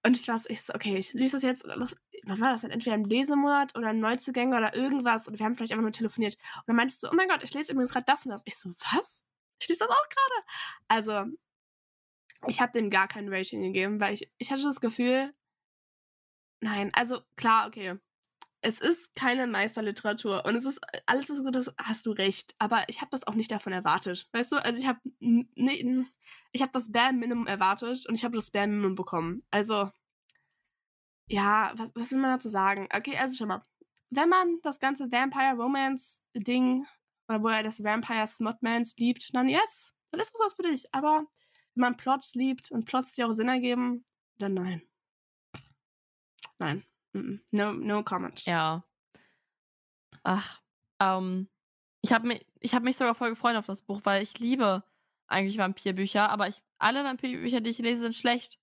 Und 0.05 0.17
ich 0.17 0.27
war 0.27 0.39
so, 0.39 0.49
ich 0.49 0.63
so, 0.63 0.75
okay, 0.75 0.97
ich 0.97 1.13
lese 1.13 1.33
das 1.33 1.43
jetzt, 1.43 1.65
was 1.65 2.41
war 2.41 2.53
das 2.53 2.63
denn, 2.63 2.71
entweder 2.71 2.97
im 2.97 3.05
Lesemonat 3.05 3.77
oder 3.77 3.91
im 3.91 4.01
Neuzugänge 4.01 4.57
oder 4.57 4.75
irgendwas. 4.75 5.29
Und 5.29 5.39
wir 5.39 5.47
haben 5.47 5.55
vielleicht 5.55 5.73
einfach 5.73 5.83
nur 5.83 5.93
telefoniert. 5.93 6.37
Und 6.57 6.65
dann 6.69 6.77
meintest 6.77 7.03
du, 7.03 7.09
oh 7.09 7.15
mein 7.15 7.29
Gott, 7.29 7.43
ich 7.43 7.55
lese 7.55 7.73
übrigens 7.73 7.93
gerade 7.93 8.07
das 8.07 8.27
und 8.27 8.33
das. 8.33 8.43
Ich 8.45 8.57
so, 8.57 8.71
was? 8.71 9.25
Ich 9.61 9.69
lese 9.69 9.81
das 9.81 9.91
auch 9.91 10.09
gerade. 10.09 10.47
Also, 10.89 11.25
ich 12.49 12.61
habe 12.61 12.73
dem 12.73 12.91
gar 12.91 13.07
kein 13.07 13.33
Rating 13.33 13.63
gegeben, 13.63 14.01
weil 14.01 14.15
ich, 14.15 14.31
ich 14.39 14.51
hatte 14.51 14.63
das 14.65 14.81
Gefühl, 14.81 15.33
nein, 16.61 16.91
also 16.95 17.21
klar, 17.37 17.69
okay. 17.69 17.99
Es 18.65 18.79
ist 18.79 19.15
keine 19.17 19.49
Meisterliteratur 19.49 20.45
und 20.45 20.55
es 20.55 20.65
ist 20.65 20.81
alles, 21.07 21.29
was 21.29 21.39
du 21.39 21.45
gesagt 21.45 21.57
hast, 21.57 21.75
hast 21.79 22.07
du 22.07 22.13
recht. 22.13 22.55
Aber 22.59 22.85
ich 22.89 23.01
habe 23.01 23.11
das 23.11 23.27
auch 23.27 23.35
nicht 23.35 23.51
davon 23.51 23.73
erwartet. 23.73 24.29
Weißt 24.33 24.53
du, 24.53 24.57
also 24.57 24.81
ich 24.81 24.87
habe 24.87 25.01
nee, 25.19 26.05
ich 26.53 26.63
das 26.63 26.93
Bare 26.93 27.13
Minimum 27.13 27.49
erwartet 27.49 28.07
und 28.07 28.15
ich 28.15 28.25
habe 28.25 28.37
das 28.37 28.53
Bare 28.53 28.69
Minimum 28.69 28.95
bekommen. 28.95 29.43
Also, 29.51 29.91
ja, 31.29 31.73
was, 31.77 31.93
was 31.97 32.13
will 32.13 32.19
man 32.19 32.31
dazu 32.33 32.49
sagen? 32.49 32.89
Okay, 32.95 33.17
also 33.17 33.35
schau 33.37 33.47
mal. 33.47 33.63
Wenn 34.11 34.29
man 34.29 34.61
das 34.63 34.79
ganze 34.79 35.11
Vampire 35.11 35.57
Romance 35.57 36.23
Ding, 36.37 36.87
oder 37.29 37.43
wo 37.43 37.49
er 37.49 37.63
das 37.63 37.83
Vampire 37.83 38.27
Smutmans 38.27 38.95
liebt, 38.97 39.35
dann 39.35 39.49
yes, 39.49 39.95
dann 40.11 40.21
ist 40.21 40.33
das 40.33 40.41
was 40.41 40.55
für 40.55 40.63
dich. 40.63 40.87
Aber 40.95 41.27
wenn 41.75 41.81
man 41.81 41.97
Plots 41.97 42.35
liebt 42.35 42.71
und 42.71 42.85
Plots, 42.85 43.15
die 43.15 43.25
auch 43.25 43.33
Sinn 43.33 43.49
ergeben, 43.49 44.05
dann 44.39 44.55
nein. 44.55 44.83
Nein. 46.59 46.85
No, 47.13 47.73
no 47.73 48.03
comment. 48.03 48.45
Ja. 48.47 48.85
Ach, 50.23 50.61
ähm, 51.01 51.49
ich 52.03 52.13
habe 52.13 52.27
mich, 52.29 52.47
ich 52.61 52.75
hab 52.75 52.83
mich 52.83 52.97
sogar 52.97 53.15
voll 53.15 53.31
gefreut 53.31 53.57
auf 53.57 53.67
das 53.67 53.83
Buch, 53.83 54.01
weil 54.05 54.23
ich 54.23 54.39
liebe 54.39 54.85
eigentlich 55.27 55.59
Vampirbücher, 55.59 56.31
aber 56.31 56.49
ich, 56.49 56.63
alle 56.79 57.05
Vampirbücher, 57.05 57.61
die 57.61 57.71
ich 57.71 57.79
lese, 57.79 58.03
sind 58.03 58.15
schlecht. 58.15 58.59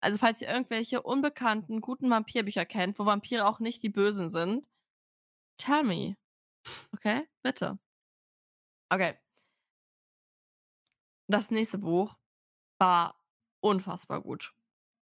Also 0.00 0.18
falls 0.18 0.40
ihr 0.42 0.48
irgendwelche 0.48 1.02
unbekannten, 1.02 1.80
guten 1.80 2.10
Vampirbücher 2.10 2.64
kennt, 2.66 2.98
wo 2.98 3.06
Vampire 3.06 3.46
auch 3.46 3.60
nicht 3.60 3.82
die 3.82 3.90
Bösen 3.90 4.30
sind, 4.30 4.66
tell 5.58 5.84
me. 5.84 6.16
Okay? 6.92 7.28
Bitte. 7.42 7.78
Okay. 8.90 9.16
Das 11.28 11.50
nächste 11.50 11.78
Buch 11.78 12.16
war 12.78 13.14
unfassbar 13.60 14.20
gut. 14.20 14.52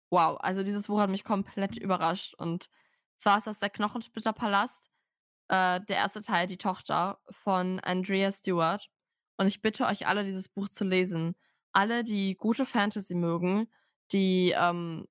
Wow, 0.10 0.38
also 0.40 0.64
dieses 0.64 0.88
Buch 0.88 1.00
hat 1.00 1.10
mich 1.10 1.24
komplett 1.24 1.78
überrascht. 1.78 2.34
Und 2.36 2.70
zwar 3.18 3.38
ist 3.40 3.48
das 3.48 3.60
der 3.60 3.70
Knochensplitterpalast, 3.70 4.90
äh, 5.50 5.82
der 5.82 5.98
erste 5.98 6.22
Teil, 6.22 6.48
die 6.48 6.58
Tochter 6.58 7.20
von 7.30 7.80
Andrea 7.82 8.32
Stewart. 8.32 8.90
Und 9.38 9.48
ich 9.48 9.62
bitte 9.62 9.86
euch 9.86 10.08
alle, 10.08 10.24
dieses 10.24 10.50
Buch 10.50 10.70
zu 10.70 10.84
lesen. 10.84 11.36
Alle, 11.74 12.04
die 12.04 12.36
gute 12.36 12.66
Fantasy 12.66 13.16
mögen, 13.16 13.68
die 14.12 14.54
ähm, 14.58 15.08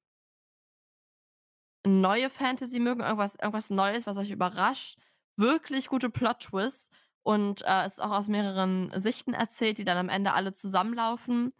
neue 1.86 2.30
Fantasy 2.30 2.80
mögen, 2.80 3.00
irgendwas, 3.02 3.36
irgendwas 3.36 3.70
Neues, 3.70 4.06
was 4.06 4.16
euch 4.16 4.30
überrascht, 4.30 4.98
wirklich 5.36 5.88
gute 5.88 6.10
Plot-Twists 6.10 6.90
und 7.22 7.62
äh, 7.66 7.86
ist 7.86 8.00
auch 8.00 8.10
aus 8.10 8.28
mehreren 8.28 8.90
Sichten 8.98 9.34
erzählt, 9.34 9.78
die 9.78 9.84
dann 9.84 9.98
am 9.98 10.08
Ende 10.08 10.32
alle 10.32 10.52
zusammenlaufen. 10.52 11.52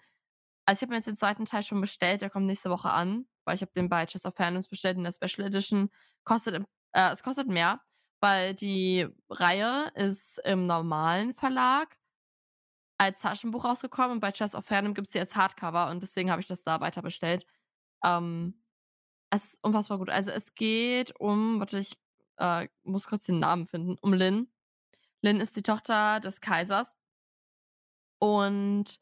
Also 0.67 0.79
ich 0.79 0.83
habe 0.83 0.91
mir 0.91 0.97
jetzt 0.97 1.07
den 1.07 1.17
zweiten 1.17 1.45
Teil 1.45 1.63
schon 1.63 1.81
bestellt, 1.81 2.23
der 2.23 2.31
kommt 2.31 2.47
nächste 2.47 2.71
Woche 2.71 2.91
an, 2.91 3.27
weil 3.45 3.55
ich 3.55 3.63
habe 3.63 3.73
den 3.77 3.89
bei 3.89 4.05
Chess 4.07 4.27
of 4.27 4.35
Fandoms 4.35 4.69
bestellt 4.69 4.97
in 4.97 5.05
der 5.05 5.13
Special 5.13 5.47
Edition. 5.47 5.91
Kostet, 6.25 6.65
äh, 6.93 7.13
es 7.13 7.23
kostet 7.23 7.49
mehr, 7.49 7.81
weil 8.21 8.55
die 8.55 9.07
Reihe 9.31 9.93
ist 9.95 10.41
im 10.45 10.67
normalen 10.67 11.35
Verlag 11.35 11.97
als 12.99 13.21
Taschenbuch 13.21 13.65
rausgekommen 13.65 14.13
und 14.13 14.21
bei 14.21 14.33
Chess 14.33 14.55
of 14.55 14.65
Fandom 14.65 14.95
gibt 14.95 15.09
es 15.09 15.13
sie 15.13 15.21
als 15.21 15.37
Hardcover 15.37 15.91
und 15.91 16.03
deswegen 16.03 16.31
habe 16.31 16.41
ich 16.41 16.49
das 16.49 16.65
da 16.65 16.81
weiter 16.81 17.03
bestellt. 17.03 17.47
Ähm, 18.05 18.63
es 19.31 19.45
ist 19.45 19.59
unfassbar 19.63 19.99
gut. 19.99 20.11
Also 20.11 20.31
es 20.31 20.55
geht 20.55 21.19
um, 21.21 21.61
warte, 21.61 21.79
ich 21.79 21.99
äh, 22.39 22.69
muss 22.85 23.07
kurz 23.07 23.25
den 23.27 23.39
Namen 23.39 23.67
finden, 23.67 23.97
um 24.01 24.13
Lynn. 24.15 24.49
Lynn 25.23 25.41
ist 25.41 25.57
die 25.57 25.63
Tochter 25.63 26.21
des 26.21 26.41
Kaisers 26.41 26.97
und 28.19 28.99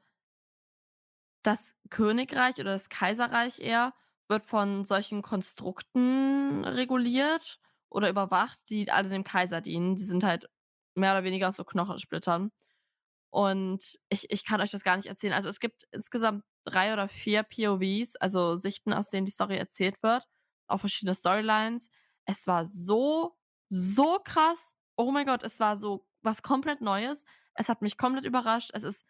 das 1.45 1.75
Königreich 1.91 2.57
oder 2.57 2.73
das 2.73 2.89
Kaiserreich 2.91 3.61
eher 3.61 3.95
wird 4.29 4.47
von 4.47 4.85
solchen 4.87 5.23
Konstrukten 5.23 6.65
reguliert 6.65 7.61
oder 7.91 8.11
überwacht, 8.11 8.59
die 8.71 8.91
alle 8.91 9.11
dem 9.11 9.25
Kaiser 9.25 9.61
dienen. 9.61 9.97
Die 9.97 10.05
sind 10.05 10.25
halt 10.25 10.49
mehr 10.97 11.13
oder 11.13 11.25
weniger 11.25 11.49
aus 11.49 11.57
so 11.57 11.65
Knochensplittern. 11.65 12.51
Und 13.31 13.99
ich, 14.09 14.31
ich 14.31 14.45
kann 14.45 14.61
euch 14.61 14.71
das 14.71 14.85
gar 14.85 14.97
nicht 14.97 15.07
erzählen. 15.09 15.33
Also 15.33 15.49
es 15.49 15.61
gibt 15.61 15.85
insgesamt 15.93 16.45
drei 16.65 16.93
oder 16.93 17.09
vier 17.09 17.43
POVs, 17.43 18.17
also 18.17 18.57
Sichten, 18.57 18.93
aus 18.93 19.11
denen 19.11 19.27
die 19.27 19.33
Story 19.33 19.57
erzählt 19.57 20.03
wird, 20.03 20.25
auch 20.69 20.79
verschiedene 20.79 21.15
Storylines. 21.15 21.91
Es 22.27 22.47
war 22.47 22.67
so, 22.67 23.37
so 23.69 24.19
krass. 24.25 24.75
Oh 24.97 25.11
mein 25.11 25.27
Gott, 25.27 25.43
es 25.43 25.59
war 25.61 25.77
so 25.77 26.07
was 26.23 26.43
komplett 26.43 26.81
Neues. 26.81 27.25
Es 27.55 27.69
hat 27.69 27.83
mich 27.83 27.99
komplett 27.99 28.25
überrascht. 28.25 28.71
Es 28.73 28.85
ist 28.85 29.05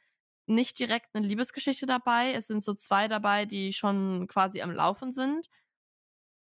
nicht 0.46 0.78
direkt 0.78 1.14
eine 1.14 1.26
Liebesgeschichte 1.26 1.87
dabei. 1.87 2.33
Es 2.35 2.46
sind 2.48 2.62
so 2.62 2.74
zwei 2.74 3.09
dabei, 3.09 3.46
die 3.46 3.72
schon 3.72 4.26
quasi 4.28 4.62
am 4.62 4.70
Laufen 4.72 5.12
sind. 5.12 5.48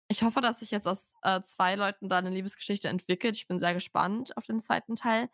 Ich 0.09 0.23
hoffe, 0.23 0.39
dass 0.41 0.59
sich 0.59 0.71
jetzt 0.71 0.87
aus 0.87 1.11
äh, 1.23 1.41
zwei 1.43 1.75
Leuten 1.75 2.07
da 2.09 2.17
eine 2.17 2.29
Liebesgeschichte 2.29 2.87
entwickelt. 2.87 3.35
Ich 3.35 3.47
bin 3.47 3.59
sehr 3.59 3.73
gespannt 3.73 4.35
auf 4.37 4.45
den 4.45 4.61
zweiten 4.61 4.95
Teil. 4.95 5.29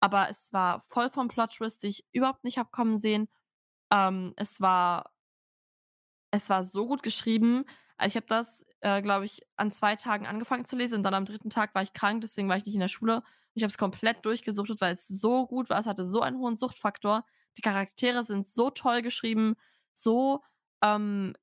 Aber 0.00 0.28
es 0.28 0.52
war 0.52 0.80
voll 0.80 1.10
vom 1.10 1.28
Plot-Twist, 1.28 1.82
die 1.82 1.88
ich 1.88 2.06
überhaupt 2.12 2.44
nicht 2.44 2.58
habe 2.58 2.70
kommen 2.70 2.98
sehen. 2.98 3.28
Ähm, 3.92 4.34
es 4.36 4.60
war 4.60 5.12
es 6.30 6.48
war 6.50 6.64
so 6.64 6.86
gut 6.86 7.02
geschrieben. 7.02 7.64
Ich 8.04 8.16
habe 8.16 8.26
das, 8.28 8.64
äh, 8.80 9.00
glaube 9.02 9.24
ich, 9.24 9.40
an 9.56 9.70
2 9.70 9.96
Tagen 9.96 10.26
angefangen 10.26 10.64
zu 10.64 10.76
lesen 10.76 10.96
und 10.96 11.02
dann 11.02 11.14
am 11.14 11.24
dritten 11.24 11.50
Tag 11.50 11.74
war 11.74 11.82
ich 11.82 11.92
krank, 11.92 12.20
deswegen 12.20 12.48
war 12.48 12.56
ich 12.56 12.66
nicht 12.66 12.74
in 12.74 12.80
der 12.80 12.88
Schule. 12.88 13.22
Ich 13.54 13.62
habe 13.62 13.70
es 13.70 13.78
komplett 13.78 14.24
durchgesuchtet, 14.24 14.80
weil 14.80 14.92
es 14.92 15.08
so 15.08 15.46
gut 15.46 15.70
war. 15.70 15.78
Es 15.78 15.86
hatte 15.86 16.04
so 16.04 16.20
einen 16.20 16.38
hohen 16.38 16.56
Suchtfaktor. 16.56 17.24
Die 17.56 17.62
Charaktere 17.62 18.22
sind 18.24 18.46
so 18.46 18.70
toll 18.70 19.02
geschrieben, 19.02 19.56
so, 19.92 20.42
ähm 20.82 21.34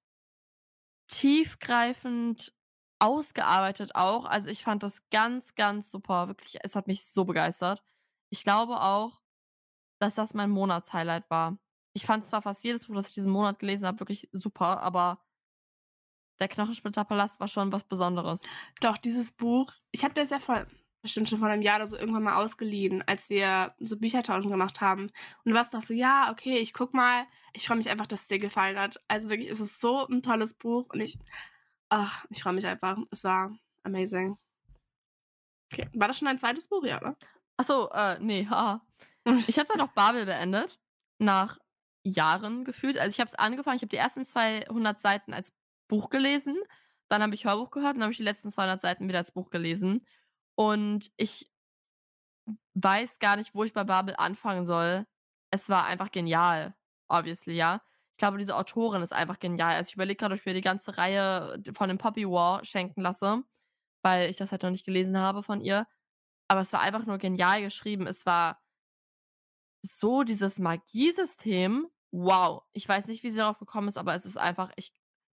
tiefgreifend 1.08 2.54
ausgearbeitet 3.00 3.96
auch. 3.96 4.26
Also, 4.26 4.50
ich 4.50 4.64
fand 4.64 4.84
das 4.84 5.02
ganz, 5.12 5.56
ganz 5.56 5.92
super. 5.92 6.28
Wirklich, 6.28 6.58
es 6.64 6.76
hat 6.76 6.88
mich 6.88 7.06
so 7.06 7.26
begeistert. 7.26 7.84
Ich 8.30 8.44
glaube 8.44 8.82
auch, 8.82 9.22
dass 10.00 10.16
das 10.16 10.34
mein 10.34 10.50
Monatshighlight 10.52 11.30
war. 11.30 11.60
Ich 11.94 12.06
fand 12.06 12.26
zwar 12.26 12.42
fast 12.42 12.64
jedes 12.64 12.88
Buch, 12.88 12.96
das 12.96 13.10
ich 13.10 13.16
diesen 13.16 13.32
Monat 13.32 13.60
gelesen 13.60 13.88
habe, 13.88 14.00
wirklich 14.02 14.30
super, 14.34 14.82
aber 14.82 15.20
der 16.40 16.48
Knochensplitterpalast 16.48 17.40
war 17.40 17.48
schon 17.48 17.72
was 17.72 17.84
Besonderes. 17.84 18.44
Doch, 18.82 18.98
dieses 18.98 19.32
Buch, 19.32 19.72
ich 19.92 20.04
habe 20.04 20.14
das 20.14 20.30
ja 20.30 20.40
vor, 20.40 20.66
bestimmt 21.04 21.30
schon 21.30 21.38
vor 21.38 21.50
einem 21.50 21.62
Jahr 21.62 21.76
oder 21.76 21.86
so 21.86 21.98
irgendwann 21.98 22.24
mal 22.24 22.42
ausgeliehen, 22.42 23.04
als 23.08 23.30
wir 23.30 23.76
so 23.80 23.98
Büchertauschen 23.98 24.50
gemacht 24.50 24.82
haben. 24.82 25.04
Und 25.04 25.52
du 25.52 25.54
warst 25.54 25.74
noch 25.74 25.82
so, 25.82 25.94
ja, 25.94 26.32
okay, 26.32 26.58
ich 26.58 26.74
guck 26.74 26.94
mal. 26.94 27.26
Ich 27.54 27.68
freue 27.68 27.78
mich 27.78 27.90
einfach, 27.90 28.08
dass 28.08 28.22
es 28.22 28.28
dir 28.28 28.40
gefallen 28.40 28.80
hat. 28.80 29.00
Also 29.08 29.30
wirklich, 29.30 29.50
es 29.50 29.60
ist 29.60 29.80
so 29.80 30.08
ein 30.08 30.24
tolles 30.24 30.56
Buch 30.56 30.88
und 30.92 31.02
ich, 31.02 31.20
ach, 31.90 32.26
ich 32.30 32.42
freue 32.42 32.54
mich 32.54 32.66
einfach. 32.66 32.98
Es 33.12 33.24
war 33.24 33.56
amazing. 33.84 34.38
Okay, 35.72 35.88
war 35.94 36.08
das 36.08 36.18
schon 36.18 36.28
dein 36.28 36.40
zweites 36.40 36.68
Buch, 36.68 36.84
ja, 36.86 37.00
ne? 37.02 37.16
Ach 37.58 37.66
so, 37.66 37.90
äh, 37.92 38.20
ne, 38.20 38.48
haha. 38.50 38.82
Ich 39.48 39.60
habe 39.60 39.70
dann 39.72 39.82
auch 39.82 39.94
Babel 39.94 40.26
beendet, 40.26 40.80
nach 41.18 41.58
Jahren 42.04 42.66
gefühlt. 42.66 42.98
Also, 42.98 43.14
ich 43.14 43.20
habe 43.20 43.30
es 43.30 43.36
angefangen, 43.36 43.78
ich 43.78 43.82
habe 43.82 43.90
die 43.90 43.98
ersten 43.98 44.26
200 44.26 45.00
Seiten 45.00 45.34
als 45.34 45.54
Buch 45.88 46.10
gelesen, 46.10 46.58
dann 47.10 47.22
habe 47.22 47.36
ich 47.36 47.46
Hörbuch 47.46 47.72
gehört 47.72 47.94
und 47.94 48.00
dann 48.00 48.04
habe 48.04 48.12
ich 48.12 48.18
die 48.18 48.24
letzten 48.24 48.50
200 48.50 48.82
Seiten 48.82 49.08
wieder 49.08 49.20
als 49.20 49.32
Buch 49.32 49.50
gelesen. 49.50 50.04
Und 50.56 51.12
ich 51.18 51.52
weiß 52.76 53.20
gar 53.20 53.36
nicht, 53.38 53.54
wo 53.56 53.64
ich 53.64 53.74
bei 53.74 53.84
Babel 53.84 54.16
anfangen 54.18 54.66
soll. 54.66 55.06
Es 55.52 55.70
war 55.70 55.86
einfach 55.86 56.12
genial, 56.12 56.76
obviously, 57.10 57.54
ja. 57.56 57.82
Ich 58.12 58.18
glaube, 58.18 58.38
diese 58.38 58.56
Autorin 58.56 59.02
ist 59.02 59.14
einfach 59.14 59.40
genial. 59.40 59.76
Also, 59.76 59.90
ich 59.90 59.96
überlege 59.96 60.18
gerade, 60.18 60.34
ob 60.36 60.40
ich 60.40 60.46
mir 60.46 60.54
die 60.54 60.62
ganze 60.62 60.98
Reihe 60.98 61.62
von 61.74 61.90
dem 61.90 61.98
Poppy 61.98 62.28
War 62.30 62.64
schenken 62.66 63.02
lasse, 63.02 63.44
weil 64.04 64.30
ich 64.30 64.38
das 64.38 64.52
halt 64.52 64.64
noch 64.64 64.70
nicht 64.72 64.86
gelesen 64.86 65.18
habe 65.18 65.44
von 65.44 65.62
ihr. 65.62 65.88
Aber 66.48 66.62
es 66.62 66.74
war 66.74 66.82
einfach 66.82 67.06
nur 67.06 67.18
genial 67.20 67.62
geschrieben. 67.62 68.08
Es 68.08 68.26
war 68.26 68.60
so 69.82 70.24
dieses 70.24 70.60
Magiesystem. 70.60 71.88
Wow. 72.12 72.64
Ich 72.74 72.88
weiß 72.88 73.08
nicht, 73.08 73.24
wie 73.24 73.30
sie 73.30 73.38
darauf 73.40 73.60
gekommen 73.60 73.88
ist, 73.88 73.98
aber 73.98 74.16
es 74.16 74.26
ist 74.26 74.38
einfach 74.38 74.72
ich 74.76 74.94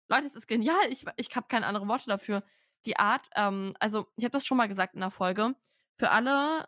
Leute, 0.09 0.27
es 0.27 0.37
ist 0.37 0.47
genial. 0.49 0.77
Ich 0.91 1.05
ich 1.17 1.35
habe 1.37 1.49
keine 1.49 1.67
anderen 1.67 1.89
Worte 1.89 2.07
dafür. 2.09 2.43
Die 2.87 2.97
Art, 2.99 3.29
ähm 3.37 3.75
also, 3.81 4.07
ich 4.17 4.25
habe 4.25 4.33
das 4.33 4.47
schon 4.47 4.57
mal 4.57 4.69
gesagt 4.69 4.95
in 4.95 5.01
'ner 5.01 5.11
Folge. 5.11 5.55
Für 5.99 6.11
alle 6.11 6.67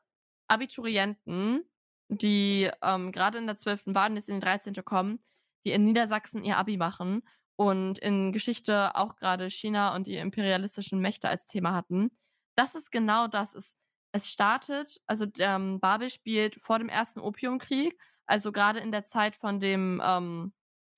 Abiturienten, 0.49 1.65
die 2.09 2.71
ähm, 2.83 3.13
gerade 3.13 3.39
in 3.39 3.47
der 3.47 3.57
12. 3.57 3.95
waren, 3.95 4.17
jetzt 4.17 4.29
in 4.29 4.37
die 4.41 4.47
13. 4.47 4.83
kommen, 4.83 5.21
die 5.65 5.73
in 5.73 5.85
Niedersachsen 5.85 6.45
ihr 6.45 6.57
Abi 6.59 6.77
machen 6.77 7.23
und 7.57 7.99
in 7.99 8.33
Geschichte 8.33 8.97
auch 8.97 9.17
gerade 9.17 9.51
China 9.51 9.95
und 9.95 10.07
die 10.07 10.17
imperialistischen 10.17 11.01
Mächte 11.01 11.29
als 11.29 11.47
Thema 11.47 11.75
hatten. 11.75 12.11
Das 12.57 12.75
ist 12.75 12.91
genau 12.91 13.29
das. 13.29 13.55
Es, 13.55 13.77
es 14.13 14.29
startet, 14.29 15.01
also 15.07 15.27
ähm, 15.39 15.79
Babel 15.81 16.11
spielt 16.11 16.57
vor 16.57 16.79
dem 16.81 16.89
ersten 16.89 17.21
Opiumkrieg, 17.21 17.97
also 18.27 18.51
gerade 18.53 18.81
in 18.81 18.91
der 18.93 19.05
Zeit 19.05 19.37
von 19.37 19.61
dem, 19.61 20.01
ähm, 20.05 20.53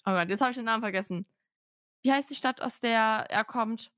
oh 0.07 0.13
Gott, 0.13 0.29
jetzt 0.31 0.41
habe 0.41 0.51
ich 0.53 0.57
den 0.57 0.65
Namen 0.67 0.83
vergessen. 0.83 1.27
Wie 2.05 2.13
heißt 2.13 2.31
die 2.31 2.37
Stadt, 2.37 2.61
aus 2.63 2.81
der 2.81 3.27
er 3.31 3.45
kommt? 3.45 3.91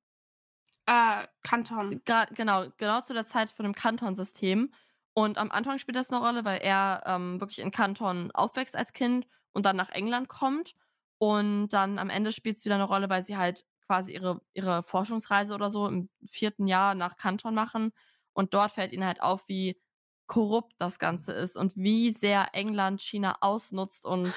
Äh, 0.86 1.26
Kanton. 1.42 2.02
Gra 2.04 2.26
genau, 2.26 2.66
genau 2.76 3.00
zu 3.00 3.14
der 3.14 3.24
Zeit 3.24 3.50
von 3.50 3.64
dem 3.64 3.74
Kanton-System. 3.74 4.72
Und 5.14 5.38
am 5.38 5.50
Anfang 5.50 5.78
spielt 5.78 5.96
das 5.96 6.10
eine 6.10 6.20
Rolle, 6.20 6.44
weil 6.44 6.60
er 6.60 7.02
ähm, 7.06 7.40
wirklich 7.40 7.60
in 7.60 7.70
Kanton 7.70 8.30
aufwächst 8.32 8.76
als 8.76 8.92
Kind 8.92 9.26
und 9.52 9.64
dann 9.64 9.76
nach 9.76 9.90
England 9.90 10.28
kommt. 10.28 10.74
Und 11.18 11.68
dann 11.68 11.98
am 11.98 12.10
Ende 12.10 12.32
spielt 12.32 12.56
es 12.58 12.64
wieder 12.64 12.74
eine 12.74 12.84
Rolle, 12.84 13.08
weil 13.08 13.22
sie 13.22 13.36
halt 13.36 13.64
quasi 13.86 14.12
ihre, 14.12 14.40
ihre 14.54 14.82
Forschungsreise 14.82 15.54
oder 15.54 15.70
so 15.70 15.86
im 15.86 16.08
vierten 16.26 16.66
Jahr 16.66 16.94
nach 16.94 17.16
Kanton 17.16 17.54
machen. 17.54 17.92
Und 18.32 18.52
dort 18.54 18.72
fällt 18.72 18.92
ihnen 18.92 19.06
halt 19.06 19.22
auf, 19.22 19.48
wie 19.48 19.80
korrupt 20.26 20.74
das 20.78 20.98
Ganze 20.98 21.32
ist 21.32 21.56
und 21.56 21.76
wie 21.76 22.10
sehr 22.10 22.48
England 22.54 23.00
China 23.02 23.36
ausnutzt 23.40 24.04
und 24.04 24.32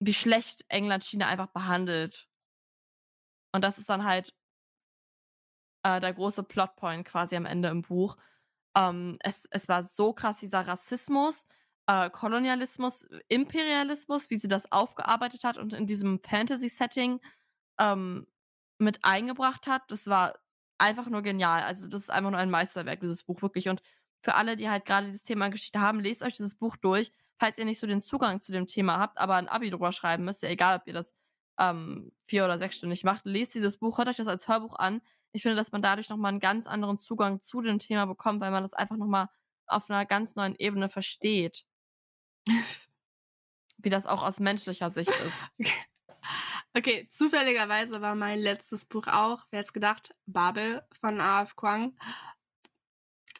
wie 0.00 0.14
schlecht 0.14 0.64
England 0.68 1.04
China 1.04 1.26
einfach 1.26 1.48
behandelt. 1.48 2.28
Und 3.52 3.62
das 3.62 3.78
ist 3.78 3.88
dann 3.88 4.04
halt 4.04 4.34
äh, 5.86 6.00
der 6.00 6.12
große 6.12 6.42
Plotpoint 6.42 7.06
quasi 7.06 7.36
am 7.36 7.46
Ende 7.46 7.68
im 7.68 7.82
Buch. 7.82 8.16
Ähm, 8.76 9.18
es, 9.20 9.46
es 9.50 9.68
war 9.68 9.84
so 9.84 10.12
krass, 10.12 10.38
dieser 10.38 10.66
Rassismus, 10.66 11.46
äh, 11.86 12.10
Kolonialismus, 12.10 13.06
Imperialismus, 13.28 14.28
wie 14.30 14.38
sie 14.38 14.48
das 14.48 14.70
aufgearbeitet 14.72 15.44
hat 15.44 15.58
und 15.58 15.72
in 15.72 15.86
diesem 15.86 16.20
Fantasy-Setting 16.20 17.20
ähm, 17.78 18.26
mit 18.78 19.04
eingebracht 19.04 19.66
hat. 19.68 19.82
Das 19.88 20.06
war 20.08 20.34
einfach 20.78 21.06
nur 21.06 21.22
genial. 21.22 21.62
Also, 21.62 21.88
das 21.88 22.02
ist 22.02 22.10
einfach 22.10 22.30
nur 22.30 22.40
ein 22.40 22.50
Meisterwerk, 22.50 23.00
dieses 23.00 23.22
Buch, 23.22 23.40
wirklich. 23.42 23.68
Und 23.68 23.80
für 24.22 24.34
alle, 24.34 24.56
die 24.56 24.68
halt 24.68 24.86
gerade 24.86 25.06
dieses 25.06 25.22
Thema 25.22 25.48
Geschichte 25.50 25.80
haben, 25.80 26.00
lest 26.00 26.22
euch 26.22 26.34
dieses 26.34 26.56
Buch 26.56 26.76
durch, 26.76 27.12
falls 27.38 27.58
ihr 27.58 27.64
nicht 27.64 27.78
so 27.78 27.86
den 27.86 28.00
Zugang 28.00 28.40
zu 28.40 28.50
dem 28.50 28.66
Thema 28.66 28.98
habt, 28.98 29.18
aber 29.18 29.36
ein 29.36 29.48
Abi 29.48 29.70
drüber 29.70 29.92
schreiben 29.92 30.24
müsst, 30.24 30.42
ja 30.42 30.48
egal, 30.48 30.78
ob 30.78 30.86
ihr 30.88 30.94
das 30.94 31.14
ähm, 31.58 32.12
vier- 32.26 32.44
oder 32.44 32.58
sechsstündig 32.58 33.04
macht, 33.04 33.24
lest 33.24 33.54
dieses 33.54 33.78
Buch, 33.78 33.98
hört 33.98 34.08
euch 34.08 34.16
das 34.16 34.26
als 34.26 34.48
Hörbuch 34.48 34.74
an. 34.78 35.00
Ich 35.36 35.42
finde, 35.42 35.56
dass 35.56 35.70
man 35.70 35.82
dadurch 35.82 36.08
nochmal 36.08 36.30
einen 36.30 36.40
ganz 36.40 36.66
anderen 36.66 36.96
Zugang 36.96 37.42
zu 37.42 37.60
dem 37.60 37.78
Thema 37.78 38.06
bekommt, 38.06 38.40
weil 38.40 38.50
man 38.50 38.62
das 38.62 38.72
einfach 38.72 38.96
nochmal 38.96 39.28
auf 39.66 39.90
einer 39.90 40.06
ganz 40.06 40.34
neuen 40.34 40.56
Ebene 40.56 40.88
versteht. 40.88 41.66
Wie 43.76 43.90
das 43.90 44.06
auch 44.06 44.22
aus 44.22 44.40
menschlicher 44.40 44.88
Sicht 44.88 45.10
ist. 45.10 45.44
Okay, 46.74 47.08
zufälligerweise 47.10 48.02
war 48.02 48.14
mein 48.14 48.38
letztes 48.38 48.84
Buch 48.84 49.06
auch, 49.06 49.46
wer 49.50 49.60
hätte 49.60 49.72
gedacht, 49.72 50.14
Babel 50.26 50.82
von 51.00 51.22
A.F. 51.22 51.56
Kwang. 51.56 51.96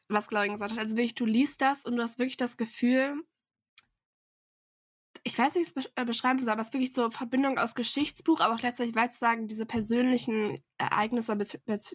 Was 0.08 0.28
Claudia 0.28 0.52
gesagt 0.54 0.72
hat. 0.72 0.78
Also 0.78 0.96
wirklich, 0.96 1.16
du 1.16 1.26
liest 1.26 1.60
das 1.60 1.84
und 1.84 1.96
du 1.96 2.02
hast 2.02 2.18
wirklich 2.18 2.38
das 2.38 2.56
Gefühl, 2.56 3.22
ich 5.26 5.36
weiß 5.36 5.56
nicht, 5.56 5.74
wie 5.74 5.80
ich 5.80 5.86
es 5.86 5.92
äh, 5.96 6.04
beschreiben 6.04 6.38
soll, 6.38 6.50
aber 6.50 6.60
es 6.60 6.68
ist 6.68 6.74
wirklich 6.74 6.92
so 6.92 7.10
Verbindung 7.10 7.58
aus 7.58 7.74
Geschichtsbuch, 7.74 8.38
aber 8.40 8.54
auch 8.54 8.60
gleichzeitig, 8.60 8.94
weil 8.94 9.08
es 9.08 9.18
sagen, 9.18 9.48
diese 9.48 9.66
persönlichen 9.66 10.62
Ereignisse 10.78 11.32
oder 11.32 11.44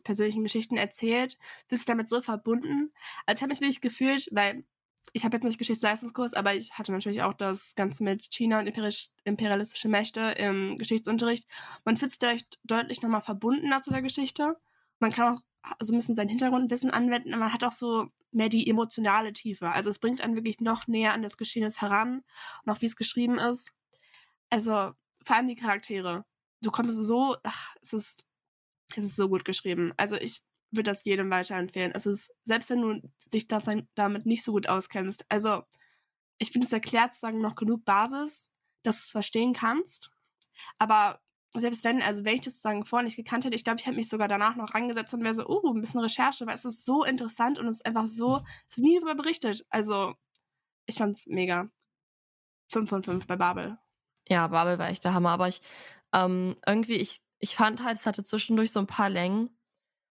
persönlichen 0.03 0.43
Geschichten 0.43 0.75
erzählt, 0.75 1.37
bist 1.69 1.87
du 1.87 1.93
damit 1.93 2.09
so 2.09 2.21
verbunden. 2.21 2.91
Also 3.25 3.39
ich 3.39 3.41
habe 3.41 3.51
mich 3.51 3.61
wirklich 3.61 3.79
gefühlt, 3.79 4.27
weil 4.33 4.65
ich 5.13 5.23
habe 5.23 5.37
jetzt 5.37 5.45
nicht 5.45 5.57
Geschichtsleistungskurs, 5.57 6.33
aber 6.33 6.55
ich 6.55 6.77
hatte 6.77 6.91
natürlich 6.91 7.21
auch 7.21 7.33
das 7.33 7.73
Ganze 7.75 8.03
mit 8.03 8.29
China 8.33 8.59
und 8.59 8.67
imperialistische 9.23 9.87
Mächte 9.87 10.19
im 10.37 10.77
Geschichtsunterricht. 10.77 11.47
Man 11.85 11.95
fühlt 11.95 12.11
sich 12.11 12.19
vielleicht 12.19 12.59
deutlich 12.65 13.01
nochmal 13.01 13.21
verbundener 13.21 13.81
zu 13.81 13.91
der 13.91 14.01
Geschichte. 14.01 14.57
Man 14.99 15.13
kann 15.13 15.37
auch 15.37 15.41
so 15.79 15.93
ein 15.93 15.99
bisschen 15.99 16.15
sein 16.15 16.27
Hintergrundwissen 16.27 16.91
anwenden, 16.91 17.33
aber 17.33 17.45
man 17.45 17.53
hat 17.53 17.63
auch 17.63 17.71
so 17.71 18.09
mehr 18.31 18.49
die 18.49 18.69
emotionale 18.69 19.33
Tiefe. 19.33 19.69
Also 19.69 19.89
es 19.89 19.99
bringt 19.99 20.21
einen 20.21 20.35
wirklich 20.35 20.59
noch 20.59 20.87
näher 20.87 21.13
an 21.13 21.21
das 21.21 21.37
Geschehnis 21.37 21.81
heran 21.81 22.23
und 22.63 22.71
auch 22.71 22.81
wie 22.81 22.85
es 22.85 22.95
geschrieben 22.95 23.37
ist. 23.37 23.71
Also 24.49 24.93
vor 25.23 25.35
allem 25.35 25.47
die 25.47 25.55
Charaktere. 25.55 26.25
Du 26.61 26.71
kommst 26.71 27.03
so, 27.03 27.37
ach, 27.43 27.75
es 27.81 27.93
ist, 27.93 28.23
es 28.95 29.03
ist 29.03 29.15
so 29.15 29.29
gut 29.29 29.45
geschrieben. 29.45 29.93
Also 29.97 30.15
ich 30.15 30.41
würde 30.71 30.91
das 30.91 31.03
jedem 31.05 31.29
weiterempfehlen. 31.29 31.91
Es 31.93 32.05
ist, 32.05 32.31
selbst 32.43 32.69
wenn 32.69 32.81
du 32.81 33.01
dich 33.33 33.47
das, 33.47 33.63
damit 33.95 34.25
nicht 34.25 34.43
so 34.43 34.51
gut 34.53 34.67
auskennst. 34.67 35.25
Also 35.29 35.63
ich 36.37 36.51
finde, 36.51 36.65
es 36.65 36.73
erklärt 36.73 37.13
sozusagen 37.13 37.39
noch 37.39 37.55
genug 37.55 37.85
Basis, 37.85 38.49
dass 38.83 38.97
du 38.97 39.03
es 39.03 39.11
verstehen 39.11 39.53
kannst. 39.53 40.11
Aber 40.77 41.20
selbst 41.53 41.83
wenn, 41.83 42.01
also 42.01 42.23
wenn 42.23 42.35
ich 42.35 42.41
das 42.41 42.53
sozusagen 42.53 42.85
vorher 42.85 43.03
nicht 43.03 43.17
gekannt 43.17 43.43
hätte, 43.43 43.55
ich 43.55 43.63
glaube, 43.63 43.79
ich 43.79 43.85
hätte 43.85 43.97
mich 43.97 44.09
sogar 44.09 44.27
danach 44.27 44.55
noch 44.55 44.73
rangesetzt 44.73 45.13
und 45.13 45.23
wäre 45.23 45.33
so, 45.33 45.45
oh, 45.47 45.73
ein 45.73 45.81
bisschen 45.81 45.99
Recherche, 45.99 46.45
weil 46.45 46.55
es 46.55 46.65
ist 46.65 46.85
so 46.85 47.03
interessant 47.03 47.59
und 47.59 47.67
es 47.67 47.77
ist 47.77 47.85
einfach 47.85 48.05
so, 48.05 48.41
es 48.67 48.77
wird 48.77 48.87
nie 48.87 48.95
darüber 48.95 49.15
berichtet. 49.15 49.65
Also, 49.69 50.15
ich 50.85 50.95
fand 50.95 51.17
es 51.17 51.27
mega. 51.27 51.69
5 52.71 52.89
von 52.89 53.03
5 53.03 53.27
bei 53.27 53.35
Babel. 53.35 53.77
Ja, 54.29 54.47
Babel 54.47 54.79
war 54.79 54.89
echt 54.89 55.03
der 55.03 55.13
Hammer, 55.13 55.31
aber 55.31 55.49
ich, 55.49 55.61
ähm, 56.13 56.55
irgendwie, 56.65 56.95
ich, 56.95 57.21
ich 57.39 57.55
fand 57.55 57.83
halt, 57.83 57.97
es 57.97 58.05
hatte 58.05 58.23
zwischendurch 58.23 58.71
so 58.71 58.79
ein 58.79 58.87
paar 58.87 59.09
Längen, 59.09 59.49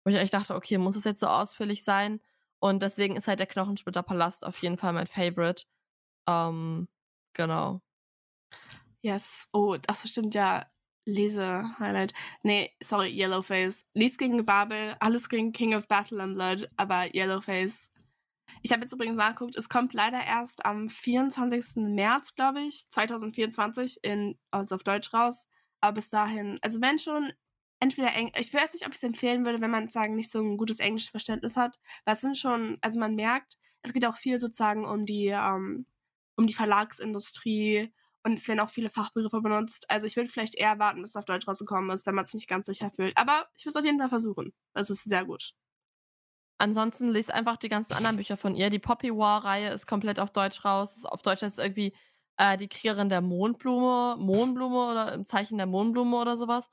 wo 0.05 0.11
ich 0.11 0.31
dachte, 0.31 0.55
okay, 0.55 0.79
muss 0.79 0.97
es 0.97 1.05
jetzt 1.05 1.21
so 1.21 1.27
ausführlich 1.27 1.83
sein? 1.83 2.21
Und 2.61 2.83
deswegen 2.83 3.17
ist 3.17 3.27
halt 3.27 3.41
der 3.41 3.47
Knochensplitterpalast 3.47 4.45
auf 4.45 4.57
jeden 4.59 4.79
Fall 4.79 4.93
mein 4.93 5.07
Favorite. 5.07 5.65
Ähm, 6.29 6.89
genau. 7.35 7.81
Yes. 9.03 9.47
Oh, 9.53 9.77
das 9.77 10.09
stimmt 10.09 10.35
ja. 10.35 10.65
Lese-Highlight. 11.07 12.13
Nee, 12.43 12.71
sorry, 12.83 13.11
Yellowface. 13.11 13.85
Nichts 13.95 14.19
gegen 14.19 14.45
Babel, 14.45 14.97
alles 15.01 15.29
gegen 15.29 15.53
King 15.53 15.75
of 15.75 15.89
Battle 15.89 16.23
and 16.23 16.35
Blood, 16.35 16.69
aber 16.77 17.15
Yellowface. 17.15 17.91
Ich 18.63 18.73
habe 18.73 18.83
jetzt 18.83 18.93
übrigens 18.93 19.19
nachgeguckt, 19.19 19.57
es 19.57 19.69
kommt 19.69 19.93
leider 19.93 20.23
erst 20.25 20.65
am 20.65 20.89
24. 20.89 21.77
März, 21.77 22.35
glaube 22.35 22.63
ich, 22.63 22.87
2024, 22.91 24.03
in, 24.03 24.39
also 24.51 24.77
auf 24.77 24.83
Deutsch 24.83 25.13
raus. 25.13 25.47
Aber 25.81 25.95
bis 25.95 26.09
dahin, 26.09 26.59
also 26.63 26.81
wenn 26.81 26.99
schon, 26.99 27.33
entweder 27.81 28.15
Englisch, 28.15 28.47
ich 28.47 28.55
weiß 28.55 28.73
nicht, 28.73 28.87
ob 28.87 28.93
ich 28.93 28.97
es 28.97 29.03
empfehlen 29.03 29.45
würde, 29.45 29.61
wenn 29.61 29.71
man 29.71 29.91
sagen, 29.91 30.15
nicht 30.15 30.31
so 30.31 30.41
ein 30.41 30.57
gutes 30.57 30.79
Englischverständnis 30.79 31.57
hat. 31.57 31.79
Weil 32.05 32.15
es 32.15 32.21
sind 32.23 32.39
schon, 32.39 32.79
also 32.81 32.99
man 32.99 33.15
merkt, 33.15 33.59
es 33.83 33.93
geht 33.93 34.07
auch 34.07 34.17
viel 34.17 34.39
sozusagen 34.39 34.87
um 34.87 35.05
die, 35.05 35.27
ähm, 35.27 35.87
um 36.37 36.47
die 36.47 36.55
Verlagsindustrie 36.55 37.93
und 38.25 38.35
es 38.35 38.49
werden 38.49 38.61
auch 38.61 38.71
viele 38.71 38.91
Fachbegriffe 38.91 39.41
benutzt. 39.41 39.85
Also 39.91 40.07
ich 40.07 40.17
würde 40.17 40.31
vielleicht 40.31 40.55
eher 40.55 40.79
warten, 40.79 41.03
bis 41.03 41.11
es 41.11 41.17
auf 41.17 41.27
Deutsch 41.27 41.47
rausgekommen 41.47 41.91
ist, 41.91 42.07
wenn 42.07 42.15
man 42.15 42.25
es 42.25 42.35
nicht 42.35 42.49
ganz 42.49 42.67
sicher 42.67 42.91
fühlt. 42.91 43.17
Aber 43.19 43.47
ich 43.57 43.65
würde 43.65 43.79
es 43.79 43.83
auf 43.83 43.85
jeden 43.85 43.99
Fall 43.99 44.09
versuchen. 44.09 44.53
Das 44.73 44.91
ist 44.91 45.05
sehr 45.05 45.25
gut. 45.25 45.55
Ansonsten 46.59 47.09
lest 47.09 47.33
einfach 47.33 47.57
die 47.57 47.69
ganzen 47.69 47.95
anderen 47.95 48.17
Bücher 48.17 48.37
von 48.37 48.55
ihr. 48.55 48.71
Die 48.71 48.79
Poppy 48.79 49.11
War-Reihe 49.11 49.71
ist 49.73 49.87
komplett 49.87 50.21
auf 50.21 50.31
Deutsch 50.31 50.65
raus. 50.65 51.05
Auf 51.05 51.23
Deutsch 51.23 51.43
heißt 51.43 51.59
es 51.59 51.65
irgendwie 51.65 51.95
äh, 52.39 52.57
die 52.57 52.69
Kriegerin 52.69 53.09
der 53.09 53.21
Mondblume, 53.21 54.17
Mondblume 54.19 54.91
oder 54.91 55.13
im 55.13 55.27
Zeichen 55.27 55.59
der 55.59 55.67
Mondblume 55.67 56.17
oder 56.17 56.37
sowas. 56.37 56.71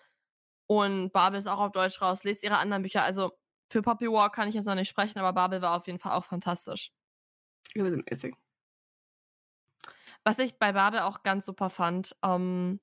Und 0.68 1.12
Babel 1.14 1.40
ist 1.40 1.48
auch 1.48 1.60
auf 1.60 1.72
Deutsch 1.72 2.02
raus. 2.02 2.24
Lest 2.24 2.44
ihre 2.44 2.58
anderen 2.58 2.84
Bücher. 2.84 3.04
Also 3.04 3.32
für 3.72 3.82
Poppy 3.82 4.08
War 4.08 4.32
kann 4.32 4.50
ich 4.50 4.56
jetzt 4.56 4.66
noch 4.66 4.76
nicht 4.76 4.90
sprechen, 4.90 5.20
aber 5.20 5.34
Babel 5.34 5.62
war 5.62 5.78
auf 5.78 5.88
jeden 5.88 6.00
Fall 6.00 6.14
auch 6.14 6.26
fantastisch. 6.26 6.92
Amazing. 7.78 8.41
Was 10.24 10.40
ich 10.40 10.58
bei 10.60 10.74
Babel 10.74 11.00
auch 11.02 11.24
ganz 11.24 11.46
super 11.46 11.70
fand, 11.70 12.16
ähm, 12.24 12.80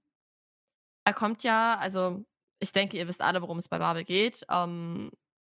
er 1.05 1.15
kommt 1.15 1.43
ja, 1.43 1.79
also 1.79 2.25
ich 2.59 2.73
denke, 2.73 2.97
ihr 2.97 3.09
wisst 3.09 3.23
alle, 3.23 3.41
worum 3.43 3.59
es 3.59 3.69
bei 3.69 3.79
Babel 3.79 4.05
geht. 4.05 4.45
Ähm, 4.51 5.11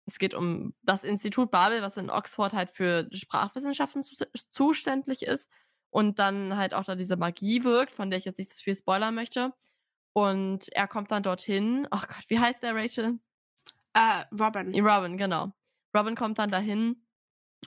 es 0.05 0.19
geht 0.19 0.33
um 0.33 0.73
das 0.83 1.03
Institut 1.03 1.51
Babel, 1.51 1.81
was 1.81 1.97
in 1.97 2.09
Oxford 2.09 2.53
halt 2.53 2.71
für 2.71 3.07
Sprachwissenschaften 3.11 4.03
zu 4.03 4.25
zuständig 4.51 5.23
ist 5.23 5.49
und 5.89 6.19
dann 6.19 6.57
halt 6.57 6.73
auch 6.73 6.85
da 6.85 6.95
diese 6.95 7.17
Magie 7.17 7.63
wirkt, 7.63 7.93
von 7.93 8.09
der 8.09 8.19
ich 8.19 8.25
jetzt 8.25 8.37
nicht 8.37 8.51
zu 8.51 8.63
viel 8.63 8.75
spoilern 8.75 9.15
möchte. 9.15 9.53
Und 10.13 10.71
er 10.73 10.87
kommt 10.87 11.11
dann 11.11 11.23
dorthin. 11.23 11.87
Ach 11.91 12.07
Gott, 12.07 12.25
wie 12.27 12.39
heißt 12.39 12.63
der 12.63 12.75
Rachel? 12.75 13.19
Uh, 13.97 14.23
Robin. 14.39 14.73
Robin, 14.79 15.17
genau. 15.17 15.53
Robin 15.95 16.15
kommt 16.15 16.39
dann 16.39 16.51
dahin 16.51 17.05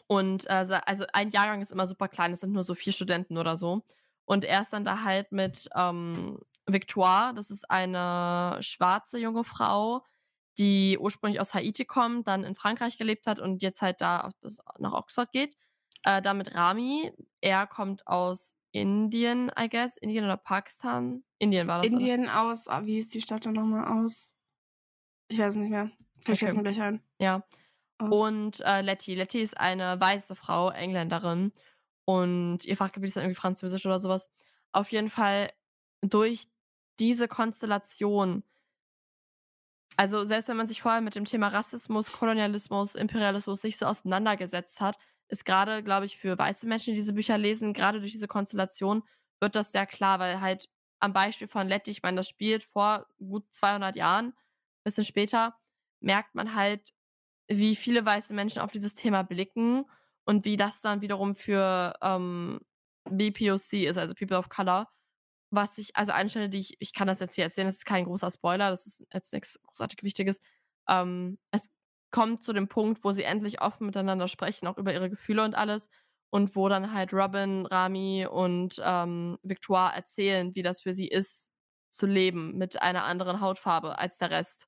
und 0.06 0.46
äh, 0.46 0.80
also 0.86 1.04
ein 1.12 1.30
Jahrgang 1.30 1.60
ist 1.60 1.72
immer 1.72 1.86
super 1.86 2.08
klein, 2.08 2.32
es 2.32 2.40
sind 2.40 2.52
nur 2.52 2.64
so 2.64 2.74
vier 2.74 2.92
Studenten 2.92 3.36
oder 3.38 3.56
so. 3.56 3.84
Und 4.24 4.44
er 4.44 4.62
ist 4.62 4.72
dann 4.72 4.84
da 4.84 5.02
halt 5.02 5.32
mit 5.32 5.68
ähm, 5.74 6.38
Victoire, 6.66 7.34
das 7.34 7.50
ist 7.50 7.70
eine 7.70 8.58
schwarze 8.60 9.18
junge 9.18 9.44
Frau, 9.44 10.02
die 10.58 10.98
ursprünglich 10.98 11.40
aus 11.40 11.52
Haiti 11.52 11.84
kommt, 11.84 12.28
dann 12.28 12.44
in 12.44 12.54
Frankreich 12.54 12.96
gelebt 12.96 13.26
hat 13.26 13.38
und 13.38 13.60
jetzt 13.60 13.82
halt 13.82 14.00
da 14.00 14.30
das, 14.40 14.58
nach 14.78 14.92
Oxford 14.92 15.32
geht. 15.32 15.56
Äh, 16.04 16.22
da 16.22 16.34
mit 16.34 16.54
Rami, 16.54 17.12
er 17.40 17.66
kommt 17.66 18.06
aus 18.06 18.54
Indien, 18.72 19.50
I 19.58 19.68
guess. 19.68 19.96
Indien 19.96 20.24
oder 20.24 20.36
Pakistan? 20.36 21.22
Indien 21.38 21.66
war 21.66 21.82
das. 21.82 21.90
Indien 21.90 22.24
oder? 22.24 22.42
aus, 22.42 22.66
oh, 22.68 22.84
wie 22.84 22.98
ist 22.98 23.14
die 23.14 23.20
Stadt 23.20 23.46
dann 23.46 23.54
nochmal 23.54 24.00
aus? 24.00 24.34
Ich 25.28 25.38
weiß 25.38 25.56
nicht 25.56 25.70
mehr. 25.70 25.90
Vielleicht 26.24 26.42
okay. 26.42 26.56
mir 26.56 26.62
gleich 26.62 26.80
ein. 26.80 27.02
Ja. 27.18 27.44
Aus 27.98 28.16
und 28.16 28.60
äh, 28.60 28.80
Letty. 28.82 29.14
Letty 29.14 29.40
ist 29.40 29.58
eine 29.58 30.00
weiße 30.00 30.34
Frau, 30.34 30.70
Engländerin. 30.70 31.52
Und 32.04 32.64
ihr 32.64 32.76
Fachgebiet 32.76 33.08
ist 33.08 33.16
dann 33.16 33.24
irgendwie 33.24 33.40
Französisch 33.40 33.86
oder 33.86 33.98
sowas. 33.98 34.28
Auf 34.72 34.92
jeden 34.92 35.10
Fall 35.10 35.50
durch 36.02 36.48
diese 36.98 37.28
Konstellation 37.28 38.44
also, 39.96 40.24
selbst 40.24 40.48
wenn 40.48 40.56
man 40.56 40.66
sich 40.66 40.82
vorher 40.82 41.00
mit 41.00 41.14
dem 41.14 41.24
Thema 41.24 41.48
Rassismus, 41.48 42.12
Kolonialismus, 42.12 42.94
Imperialismus 42.96 43.62
nicht 43.62 43.78
so 43.78 43.86
auseinandergesetzt 43.86 44.80
hat, 44.80 44.98
ist 45.28 45.44
gerade, 45.44 45.82
glaube 45.82 46.06
ich, 46.06 46.18
für 46.18 46.36
weiße 46.36 46.66
Menschen, 46.66 46.94
die 46.94 47.00
diese 47.00 47.12
Bücher 47.12 47.38
lesen, 47.38 47.72
gerade 47.72 48.00
durch 48.00 48.12
diese 48.12 48.28
Konstellation 48.28 49.04
wird 49.40 49.54
das 49.54 49.72
sehr 49.72 49.86
klar, 49.86 50.18
weil 50.18 50.40
halt 50.40 50.68
am 51.00 51.12
Beispiel 51.12 51.48
von 51.48 51.68
Letty, 51.68 51.90
ich 51.92 52.02
meine, 52.02 52.16
das 52.18 52.28
spielt 52.28 52.64
vor 52.64 53.06
gut 53.18 53.44
200 53.52 53.96
Jahren, 53.96 54.34
bisschen 54.84 55.04
später, 55.04 55.56
merkt 56.00 56.34
man 56.34 56.54
halt, 56.54 56.92
wie 57.48 57.76
viele 57.76 58.04
weiße 58.04 58.34
Menschen 58.34 58.62
auf 58.62 58.72
dieses 58.72 58.94
Thema 58.94 59.22
blicken 59.22 59.86
und 60.26 60.44
wie 60.44 60.56
das 60.56 60.80
dann 60.80 61.00
wiederum 61.02 61.34
für 61.34 61.94
ähm, 62.02 62.60
BPOC 63.10 63.72
ist, 63.74 63.98
also 63.98 64.14
People 64.14 64.38
of 64.38 64.48
Color, 64.48 64.88
was 65.50 65.78
ich, 65.78 65.96
also 65.96 66.12
eine 66.12 66.48
die 66.48 66.58
ich, 66.58 66.76
ich 66.80 66.92
kann 66.92 67.06
das 67.06 67.20
jetzt 67.20 67.34
hier 67.34 67.44
erzählen, 67.44 67.66
das 67.68 67.76
ist 67.76 67.86
kein 67.86 68.04
großer 68.04 68.30
Spoiler, 68.30 68.70
das 68.70 68.86
ist 68.86 69.04
jetzt 69.12 69.32
nichts 69.32 69.60
großartig 69.62 70.02
Wichtiges. 70.02 70.40
Ähm, 70.88 71.38
es 71.50 71.68
kommt 72.10 72.42
zu 72.42 72.52
dem 72.52 72.68
Punkt, 72.68 73.04
wo 73.04 73.12
sie 73.12 73.24
endlich 73.24 73.60
offen 73.60 73.86
miteinander 73.86 74.28
sprechen, 74.28 74.66
auch 74.66 74.78
über 74.78 74.92
ihre 74.92 75.10
Gefühle 75.10 75.44
und 75.44 75.54
alles. 75.54 75.88
Und 76.30 76.56
wo 76.56 76.68
dann 76.68 76.92
halt 76.92 77.12
Robin, 77.12 77.64
Rami 77.66 78.26
und 78.28 78.80
ähm, 78.84 79.38
Victoire 79.44 79.94
erzählen, 79.94 80.54
wie 80.56 80.62
das 80.62 80.82
für 80.82 80.92
sie 80.92 81.06
ist, 81.06 81.48
zu 81.90 82.06
leben 82.06 82.58
mit 82.58 82.82
einer 82.82 83.04
anderen 83.04 83.40
Hautfarbe 83.40 83.98
als 83.98 84.18
der 84.18 84.30
Rest 84.30 84.66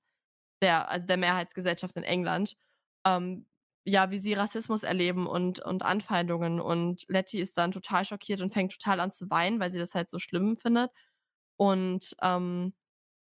der, 0.62 0.88
also 0.90 1.07
der 1.07 1.16
Mehrheitsgesellschaft 1.16 1.97
in 1.97 2.05
England. 2.05 2.57
Ähm, 3.05 3.47
ja, 3.87 4.11
wie 4.11 4.18
sie 4.18 4.35
Rassismus 4.35 4.83
erleben 4.83 5.27
und, 5.29 5.61
und 5.61 5.85
Anfeindungen. 5.85 6.61
Und 6.61 7.05
Letty 7.09 7.40
ist 7.40 7.57
dann 7.59 7.72
total 7.72 8.05
schockiert 8.05 8.40
und 8.40 8.53
fängt 8.53 8.72
total 8.72 9.01
an 9.01 9.12
zu 9.12 9.31
weinen, 9.31 9.61
weil 9.61 9.70
sie 9.70 9.79
das 9.79 9.94
halt 9.94 10.11
so 10.11 10.18
schlimm 10.18 10.57
findet. 10.57 10.90
Und 11.57 12.16
ähm, 12.22 12.75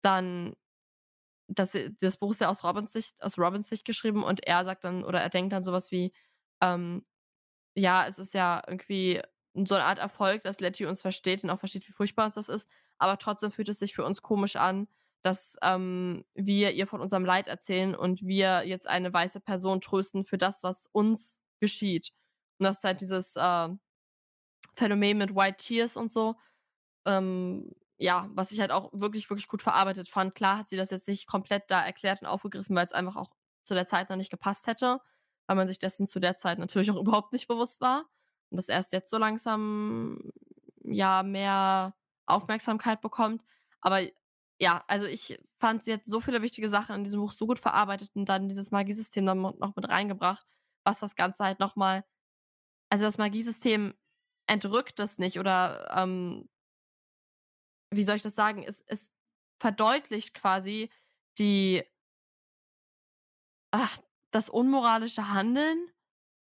dann, 0.02 0.54
das, 1.48 1.76
das 2.00 2.16
Buch 2.18 2.32
ist 2.32 2.40
ja 2.40 2.48
aus 2.50 2.64
Robins 2.64 2.92
Sicht, 2.92 3.22
aus 3.22 3.38
Robins 3.38 3.68
Sicht 3.68 3.84
geschrieben 3.84 4.24
und 4.24 4.46
er 4.46 4.64
sagt 4.64 4.84
dann, 4.84 5.04
oder 5.04 5.20
er 5.20 5.30
denkt 5.30 5.52
dann 5.52 5.64
sowas 5.64 5.90
wie, 5.90 6.12
ähm, 6.62 7.04
ja, 7.76 8.06
es 8.06 8.18
ist 8.18 8.34
ja 8.34 8.62
irgendwie 8.66 9.22
so 9.54 9.74
eine 9.76 9.84
Art 9.84 9.98
Erfolg, 9.98 10.42
dass 10.44 10.60
Letty 10.60 10.86
uns 10.86 11.02
versteht 11.02 11.44
und 11.44 11.50
auch 11.50 11.58
versteht, 11.60 11.88
wie 11.88 11.92
furchtbar 11.92 12.26
uns 12.26 12.34
das 12.34 12.48
ist. 12.48 12.68
Aber 12.98 13.18
trotzdem 13.18 13.50
fühlt 13.52 13.68
es 13.68 13.78
sich 13.80 13.94
für 13.94 14.04
uns 14.04 14.22
komisch 14.22 14.56
an, 14.56 14.88
dass 15.22 15.56
ähm, 15.62 16.24
wir 16.34 16.72
ihr 16.72 16.86
von 16.86 17.00
unserem 17.00 17.24
Leid 17.24 17.48
erzählen 17.48 17.94
und 17.94 18.22
wir 18.22 18.66
jetzt 18.66 18.86
eine 18.88 19.12
weiße 19.12 19.40
Person 19.40 19.80
trösten 19.80 20.24
für 20.24 20.38
das, 20.38 20.62
was 20.62 20.88
uns 20.92 21.40
geschieht. 21.60 22.12
Und 22.58 22.64
das 22.64 22.78
ist 22.78 22.84
halt 22.84 23.00
dieses 23.00 23.36
äh, 23.36 23.68
Phänomen 24.74 25.18
mit 25.18 25.34
White 25.34 25.58
Tears 25.58 25.96
und 25.96 26.10
so. 26.10 26.36
Ähm, 27.06 27.72
ja, 27.98 28.30
was 28.34 28.50
ich 28.50 28.60
halt 28.60 28.70
auch 28.72 28.90
wirklich, 28.92 29.28
wirklich 29.28 29.48
gut 29.48 29.62
verarbeitet 29.62 30.08
fand. 30.08 30.34
Klar 30.34 30.58
hat 30.58 30.68
sie 30.70 30.76
das 30.76 30.90
jetzt 30.90 31.08
nicht 31.08 31.26
komplett 31.26 31.70
da 31.70 31.84
erklärt 31.84 32.22
und 32.22 32.28
aufgegriffen, 32.28 32.74
weil 32.74 32.86
es 32.86 32.92
einfach 32.92 33.16
auch 33.16 33.30
zu 33.62 33.74
der 33.74 33.86
Zeit 33.86 34.08
noch 34.08 34.16
nicht 34.16 34.30
gepasst 34.30 34.66
hätte, 34.66 35.00
weil 35.46 35.56
man 35.56 35.68
sich 35.68 35.78
dessen 35.78 36.06
zu 36.06 36.18
der 36.18 36.36
Zeit 36.36 36.58
natürlich 36.58 36.90
auch 36.90 36.96
überhaupt 37.00 37.32
nicht 37.32 37.48
bewusst 37.48 37.80
war. 37.82 38.06
Und 38.50 38.56
das 38.56 38.68
erst 38.68 38.92
jetzt 38.92 39.10
so 39.10 39.18
langsam 39.18 40.32
ja 40.82 41.22
mehr 41.22 41.94
Aufmerksamkeit 42.26 43.00
bekommt. 43.02 43.42
Aber 43.82 44.00
ja, 44.60 44.84
also 44.88 45.06
ich 45.06 45.38
fand, 45.58 45.84
sie 45.84 45.92
hat 45.94 46.04
so 46.04 46.20
viele 46.20 46.42
wichtige 46.42 46.68
Sachen 46.68 46.96
in 46.96 47.04
diesem 47.04 47.20
Buch 47.20 47.32
so 47.32 47.46
gut 47.46 47.58
verarbeitet 47.58 48.10
und 48.14 48.26
dann 48.28 48.48
dieses 48.48 48.70
Magiesystem 48.70 49.24
dann 49.26 49.40
noch 49.40 49.74
mit 49.76 49.88
reingebracht, 49.88 50.46
was 50.84 50.98
das 50.98 51.16
Ganze 51.16 51.44
halt 51.44 51.60
nochmal, 51.60 52.04
also 52.90 53.04
das 53.04 53.18
Magiesystem 53.18 53.94
entrückt 54.48 54.98
das 54.98 55.18
nicht 55.18 55.38
oder 55.38 55.90
ähm, 55.96 56.48
wie 57.90 58.04
soll 58.04 58.16
ich 58.16 58.22
das 58.22 58.34
sagen, 58.34 58.62
es, 58.62 58.82
es 58.86 59.10
verdeutlicht 59.60 60.34
quasi 60.34 60.90
die, 61.38 61.82
ach, 63.72 63.98
das 64.30 64.48
unmoralische 64.48 65.30
Handeln 65.30 65.88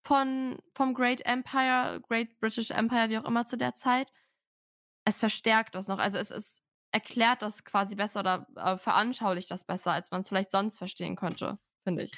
von, 0.05 0.59
vom 0.73 0.93
Great 0.93 1.21
Empire, 1.25 2.01
Great 2.07 2.39
British 2.39 2.71
Empire, 2.71 3.09
wie 3.09 3.17
auch 3.17 3.25
immer 3.25 3.45
zu 3.45 3.57
der 3.57 3.75
Zeit. 3.75 4.11
Es 5.05 5.19
verstärkt 5.19 5.75
das 5.75 5.87
noch. 5.87 5.99
Also 5.99 6.17
es 6.17 6.31
ist 6.31 6.64
erklärt 6.95 7.41
das 7.41 7.65
quasi 7.65 7.93
besser 7.95 8.21
oder 8.21 8.47
äh, 8.55 8.77
veranschaulicht 8.77 9.51
das 9.51 9.65
besser, 9.65 9.91
als 9.91 10.11
man 10.11 10.21
es 10.21 10.29
vielleicht 10.29 10.51
sonst 10.51 10.77
verstehen 10.77 11.17
könnte, 11.17 11.59
finde 11.83 12.03
ich. 12.03 12.11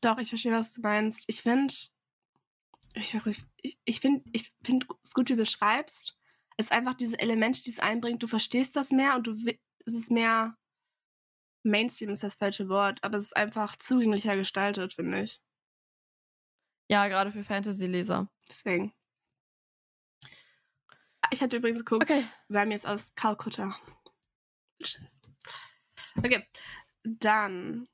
Doch, 0.00 0.18
ich 0.18 0.28
verstehe, 0.28 0.52
was 0.52 0.72
du 0.72 0.80
meinst. 0.80 1.24
Ich 1.26 1.42
finde, 1.42 1.74
ich, 2.94 3.14
ich, 3.62 3.78
ich 3.84 4.00
finde 4.00 4.22
ich 4.30 4.52
find 4.62 4.86
es 5.02 5.12
gut, 5.12 5.28
wie 5.28 5.32
du 5.32 5.38
beschreibst. 5.38 6.16
Es 6.56 6.66
ist 6.66 6.72
einfach 6.72 6.94
diese 6.94 7.18
Elemente, 7.18 7.62
die 7.62 7.70
es 7.70 7.80
einbringt. 7.80 8.22
Du 8.22 8.28
verstehst 8.28 8.76
das 8.76 8.92
mehr 8.92 9.16
und 9.16 9.26
du 9.26 9.32
es 9.32 9.92
ist 9.92 10.12
mehr 10.12 10.56
Mainstream 11.64 12.10
ist 12.10 12.22
das 12.22 12.36
falsche 12.36 12.68
Wort, 12.68 13.02
aber 13.02 13.16
es 13.16 13.24
ist 13.24 13.36
einfach 13.36 13.74
zugänglicher 13.74 14.36
gestaltet, 14.36 14.92
finde 14.92 15.22
ich. 15.22 15.40
Ja, 16.88 17.08
gerade 17.08 17.32
für 17.32 17.42
Fantasy-Leser. 17.42 18.30
Deswegen. 18.48 18.94
Ich 21.32 21.42
hatte 21.42 21.56
übrigens 21.56 21.84
geguckt, 21.84 22.08
okay. 22.08 22.24
Rami 22.48 22.76
ist 22.76 22.86
aus 22.86 23.12
Kalkutta. 23.16 23.74
Okay, 26.18 26.46
dann 27.04 27.88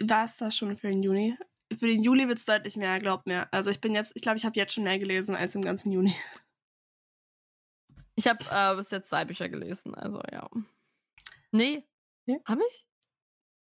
war 0.00 0.24
es 0.24 0.36
das 0.36 0.56
schon 0.56 0.76
für 0.76 0.88
den 0.88 1.02
Juni. 1.02 1.36
Für 1.76 1.86
den 1.86 2.02
Juli 2.02 2.28
wird 2.28 2.38
es 2.38 2.44
deutlich 2.44 2.76
mehr, 2.76 2.98
glaubt 2.98 3.26
mir. 3.26 3.52
Also 3.52 3.70
ich 3.70 3.80
bin 3.80 3.94
jetzt, 3.94 4.12
ich 4.14 4.22
glaube, 4.22 4.38
ich 4.38 4.44
habe 4.44 4.58
jetzt 4.58 4.72
schon 4.72 4.84
mehr 4.84 4.98
gelesen 4.98 5.34
als 5.34 5.54
im 5.54 5.62
ganzen 5.62 5.92
Juni. 5.92 6.14
Ich 8.16 8.26
habe 8.26 8.44
äh, 8.50 8.74
bis 8.76 8.90
jetzt 8.90 9.10
zwei 9.10 9.24
Bücher 9.24 9.48
gelesen, 9.48 9.94
also 9.94 10.20
ja. 10.32 10.48
Nee. 11.52 11.84
Ja? 12.26 12.36
Habe 12.46 12.62
ich? 12.68 12.86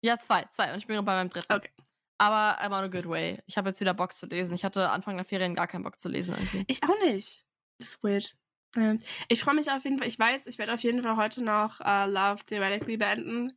Ja, 0.01 0.17
zwei, 0.17 0.45
zwei. 0.45 0.73
Und 0.73 0.79
ich 0.79 0.87
bin 0.87 0.95
bei 1.05 1.15
meinem 1.15 1.29
dritten. 1.29 1.53
Okay. 1.53 1.71
Aber 2.17 2.59
I'm 2.61 2.77
on 2.77 2.83
a 2.83 2.87
good 2.87 3.07
way. 3.07 3.41
Ich 3.45 3.57
habe 3.57 3.69
jetzt 3.69 3.79
wieder 3.79 3.93
Bock 3.93 4.13
zu 4.13 4.25
lesen. 4.25 4.53
Ich 4.53 4.65
hatte 4.65 4.89
Anfang 4.89 5.15
der 5.15 5.25
Ferien 5.25 5.55
gar 5.55 5.67
keinen 5.67 5.83
Bock 5.83 5.99
zu 5.99 6.09
lesen 6.09 6.35
irgendwie. 6.35 6.65
Ich 6.67 6.83
auch 6.83 6.99
nicht. 6.99 7.45
Das 7.77 7.89
ist 7.89 8.03
weird. 8.03 8.35
Ähm, 8.75 8.99
ich 9.27 9.41
freue 9.41 9.55
mich 9.55 9.71
auf 9.71 9.83
jeden 9.83 9.97
Fall. 9.97 10.07
Ich 10.07 10.19
weiß, 10.19 10.47
ich 10.47 10.57
werde 10.57 10.73
auf 10.73 10.81
jeden 10.81 11.01
Fall 11.03 11.17
heute 11.17 11.43
noch 11.43 11.79
uh, 11.79 12.09
Love 12.09 12.43
Theoretically 12.45 12.97
beenden. 12.97 13.53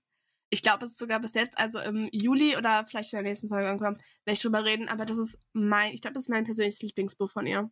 Ich 0.51 0.62
glaube, 0.62 0.85
es 0.85 0.92
ist 0.92 0.98
sogar 0.98 1.20
bis 1.20 1.35
jetzt, 1.35 1.59
also 1.59 1.79
im 1.79 2.09
Juli 2.12 2.57
oder 2.57 2.85
vielleicht 2.87 3.12
in 3.12 3.18
der 3.18 3.31
nächsten 3.31 3.48
Folge 3.48 3.66
irgendwann, 3.66 3.94
werde 3.94 4.33
ich 4.33 4.40
drüber 4.40 4.64
reden. 4.64 4.88
Aber 4.88 5.07
das 5.07 5.16
ist 5.16 5.38
mein, 5.53 5.92
ich 5.92 6.03
glaube, 6.03 6.14
das 6.14 6.25
ist 6.25 6.29
mein 6.29 6.44
persönliches 6.44 6.83
Lieblingsbuch 6.83 7.31
von 7.31 7.46
ihr. 7.46 7.70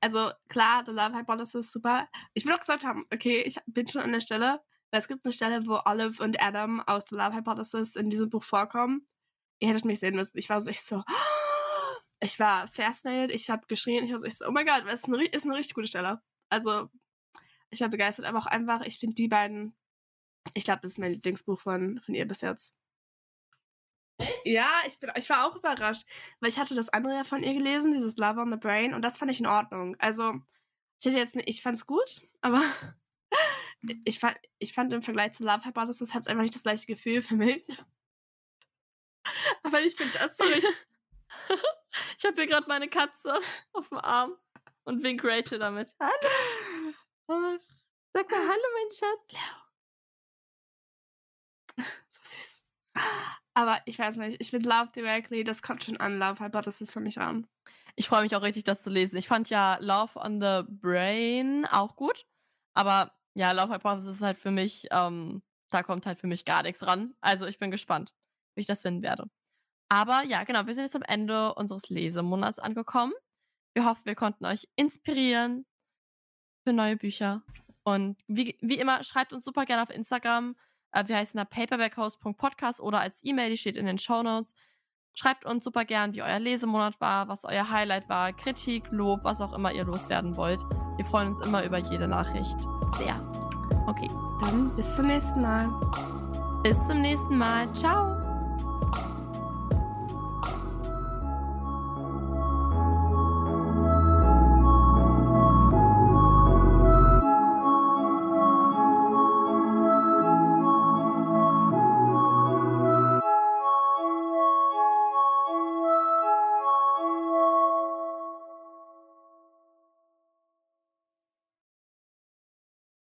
Also 0.00 0.30
klar, 0.48 0.84
The 0.86 0.92
Love 0.92 1.16
Hypothesis 1.16 1.66
ist 1.66 1.72
super. 1.72 2.08
Ich 2.34 2.44
will 2.46 2.52
auch 2.52 2.60
gesagt 2.60 2.84
haben, 2.84 3.06
okay, 3.12 3.42
ich 3.42 3.56
bin 3.66 3.88
schon 3.88 4.02
an 4.02 4.12
der 4.12 4.20
Stelle, 4.20 4.60
weil 4.90 5.00
es 5.00 5.08
gibt 5.08 5.24
eine 5.24 5.32
Stelle, 5.32 5.66
wo 5.66 5.80
Olive 5.84 6.22
und 6.22 6.40
Adam 6.40 6.80
aus 6.80 7.04
The 7.08 7.16
Love 7.16 7.34
Hypothesis 7.36 7.96
in 7.96 8.10
diesem 8.10 8.30
Buch 8.30 8.44
vorkommen. 8.44 9.06
Ihr 9.60 9.68
hättet 9.68 9.84
mich 9.84 10.00
sehen 10.00 10.16
müssen. 10.16 10.38
Ich 10.38 10.48
war 10.48 10.60
so 10.60 10.70
echt 10.70 10.86
so, 10.86 11.02
ich 12.24 12.38
war 12.38 12.66
fasziniert, 12.68 13.30
ich 13.30 13.50
habe 13.50 13.66
geschrien, 13.66 14.04
ich 14.04 14.12
war 14.12 14.18
so, 14.18 14.46
oh 14.46 14.50
mein 14.50 14.66
Gott, 14.66 14.84
das 14.86 15.00
ist 15.00 15.08
eine, 15.08 15.24
ist 15.26 15.44
eine 15.44 15.56
richtig 15.56 15.74
gute 15.74 15.86
Stelle. 15.86 16.22
Also, 16.48 16.88
ich 17.70 17.80
war 17.80 17.88
begeistert, 17.88 18.24
aber 18.24 18.38
auch 18.38 18.46
einfach, 18.46 18.82
ich 18.82 18.98
finde 18.98 19.14
die 19.14 19.28
beiden, 19.28 19.76
ich 20.54 20.64
glaube, 20.64 20.80
das 20.82 20.92
ist 20.92 20.98
mein 20.98 21.12
Lieblingsbuch 21.12 21.60
von, 21.60 22.00
von 22.00 22.14
ihr 22.14 22.26
bis 22.26 22.40
jetzt. 22.40 22.74
Echt? 24.16 24.46
Ja, 24.46 24.70
ich, 24.86 24.98
bin, 24.98 25.10
ich 25.16 25.28
war 25.28 25.46
auch 25.46 25.56
überrascht, 25.56 26.06
weil 26.40 26.48
ich 26.48 26.58
hatte 26.58 26.74
das 26.74 26.88
andere 26.88 27.14
ja 27.14 27.24
von 27.24 27.42
ihr 27.42 27.52
gelesen, 27.52 27.92
dieses 27.92 28.16
Love 28.16 28.40
on 28.40 28.50
the 28.50 28.56
Brain, 28.56 28.94
und 28.94 29.02
das 29.02 29.18
fand 29.18 29.30
ich 29.30 29.40
in 29.40 29.46
Ordnung. 29.46 29.96
Also, 29.98 30.34
ich 31.00 31.06
hätte 31.06 31.18
jetzt, 31.18 31.36
ich 31.36 31.62
fand's 31.62 31.86
gut, 31.86 32.22
aber 32.40 32.62
ich 34.04 34.18
fand, 34.18 34.38
ich 34.58 34.72
fand 34.72 34.92
im 34.94 35.02
Vergleich 35.02 35.32
zu 35.32 35.44
Love 35.44 35.66
Hypothesis 35.66 36.14
hat 36.14 36.22
es 36.22 36.26
einfach 36.26 36.42
nicht 36.42 36.54
das 36.54 36.62
gleiche 36.62 36.86
Gefühl 36.86 37.20
für 37.20 37.36
mich. 37.36 37.66
aber 39.62 39.82
ich 39.82 39.94
finde 39.94 40.18
das 40.18 40.38
so. 40.38 40.44
Ich 42.18 42.24
habe 42.24 42.34
hier 42.36 42.46
gerade 42.46 42.66
meine 42.66 42.88
Katze 42.88 43.38
auf 43.72 43.88
dem 43.88 43.98
Arm 43.98 44.36
und 44.84 45.02
wink 45.02 45.22
Rachel 45.24 45.58
damit. 45.58 45.94
Hallo. 46.00 46.12
Ach, 47.28 47.58
sag 48.12 48.30
mal 48.30 48.40
Hallo, 48.40 48.62
mein 48.74 48.90
Schatz. 48.92 49.40
So 52.08 52.20
süß. 52.22 52.64
Aber 53.54 53.80
ich 53.86 53.98
weiß 53.98 54.16
nicht, 54.16 54.40
ich 54.40 54.50
finde 54.50 54.68
Love 54.68 54.90
Directly, 54.94 55.44
das 55.44 55.62
kommt 55.62 55.84
schon 55.84 55.96
an, 55.98 56.18
Love 56.18 56.44
Hypothesis 56.44 56.90
für 56.90 57.00
mich 57.00 57.18
ran. 57.18 57.46
Ich 57.96 58.08
freue 58.08 58.22
mich 58.22 58.34
auch 58.34 58.42
richtig, 58.42 58.64
das 58.64 58.82
zu 58.82 58.90
lesen. 58.90 59.16
Ich 59.16 59.28
fand 59.28 59.50
ja 59.50 59.78
Love 59.80 60.18
on 60.18 60.40
the 60.40 60.62
Brain 60.68 61.64
auch 61.66 61.94
gut. 61.96 62.26
Aber 62.74 63.12
ja, 63.34 63.52
Love 63.52 63.74
Hypothesis 63.74 64.16
ist 64.16 64.22
halt 64.22 64.38
für 64.38 64.50
mich, 64.50 64.86
ähm, 64.90 65.42
da 65.70 65.82
kommt 65.82 66.06
halt 66.06 66.18
für 66.18 66.26
mich 66.26 66.44
gar 66.44 66.62
nichts 66.62 66.84
ran. 66.84 67.14
Also 67.20 67.46
ich 67.46 67.58
bin 67.58 67.70
gespannt, 67.70 68.14
wie 68.56 68.62
ich 68.62 68.66
das 68.66 68.82
finden 68.82 69.02
werde. 69.02 69.28
Aber 69.88 70.24
ja, 70.24 70.44
genau, 70.44 70.66
wir 70.66 70.74
sind 70.74 70.84
jetzt 70.84 70.96
am 70.96 71.02
Ende 71.02 71.54
unseres 71.54 71.88
Lesemonats 71.88 72.58
angekommen. 72.58 73.12
Wir 73.74 73.84
hoffen, 73.84 74.04
wir 74.04 74.14
konnten 74.14 74.44
euch 74.44 74.68
inspirieren 74.76 75.66
für 76.66 76.72
neue 76.72 76.96
Bücher. 76.96 77.42
Und 77.84 78.16
wie, 78.26 78.56
wie 78.60 78.78
immer, 78.78 79.04
schreibt 79.04 79.32
uns 79.32 79.44
super 79.44 79.66
gerne 79.66 79.82
auf 79.82 79.90
Instagram. 79.90 80.56
Äh, 80.92 81.04
wir 81.06 81.16
heißen 81.16 81.36
da 81.36 81.44
paperbackhouse.podcast 81.44 82.80
oder 82.80 83.00
als 83.00 83.20
E-Mail, 83.22 83.50
die 83.50 83.58
steht 83.58 83.76
in 83.76 83.86
den 83.86 83.98
Show 83.98 84.22
Notes. 84.22 84.54
Schreibt 85.12 85.44
uns 85.44 85.62
super 85.62 85.84
gern, 85.84 86.12
wie 86.14 86.22
euer 86.22 86.40
Lesemonat 86.40 87.00
war, 87.00 87.28
was 87.28 87.44
euer 87.44 87.70
Highlight 87.70 88.08
war, 88.08 88.32
Kritik, 88.32 88.84
Lob, 88.90 89.20
was 89.22 89.40
auch 89.40 89.52
immer 89.52 89.72
ihr 89.72 89.84
loswerden 89.84 90.36
wollt. 90.36 90.60
Wir 90.96 91.04
freuen 91.04 91.28
uns 91.28 91.44
immer 91.46 91.64
über 91.64 91.78
jede 91.78 92.08
Nachricht. 92.08 92.58
Sehr. 92.96 93.14
Okay. 93.86 94.08
Dann 94.40 94.74
bis 94.74 94.92
zum 94.96 95.06
nächsten 95.06 95.40
Mal. 95.40 95.68
Bis 96.64 96.84
zum 96.86 97.00
nächsten 97.00 97.36
Mal. 97.36 97.72
Ciao. 97.74 98.23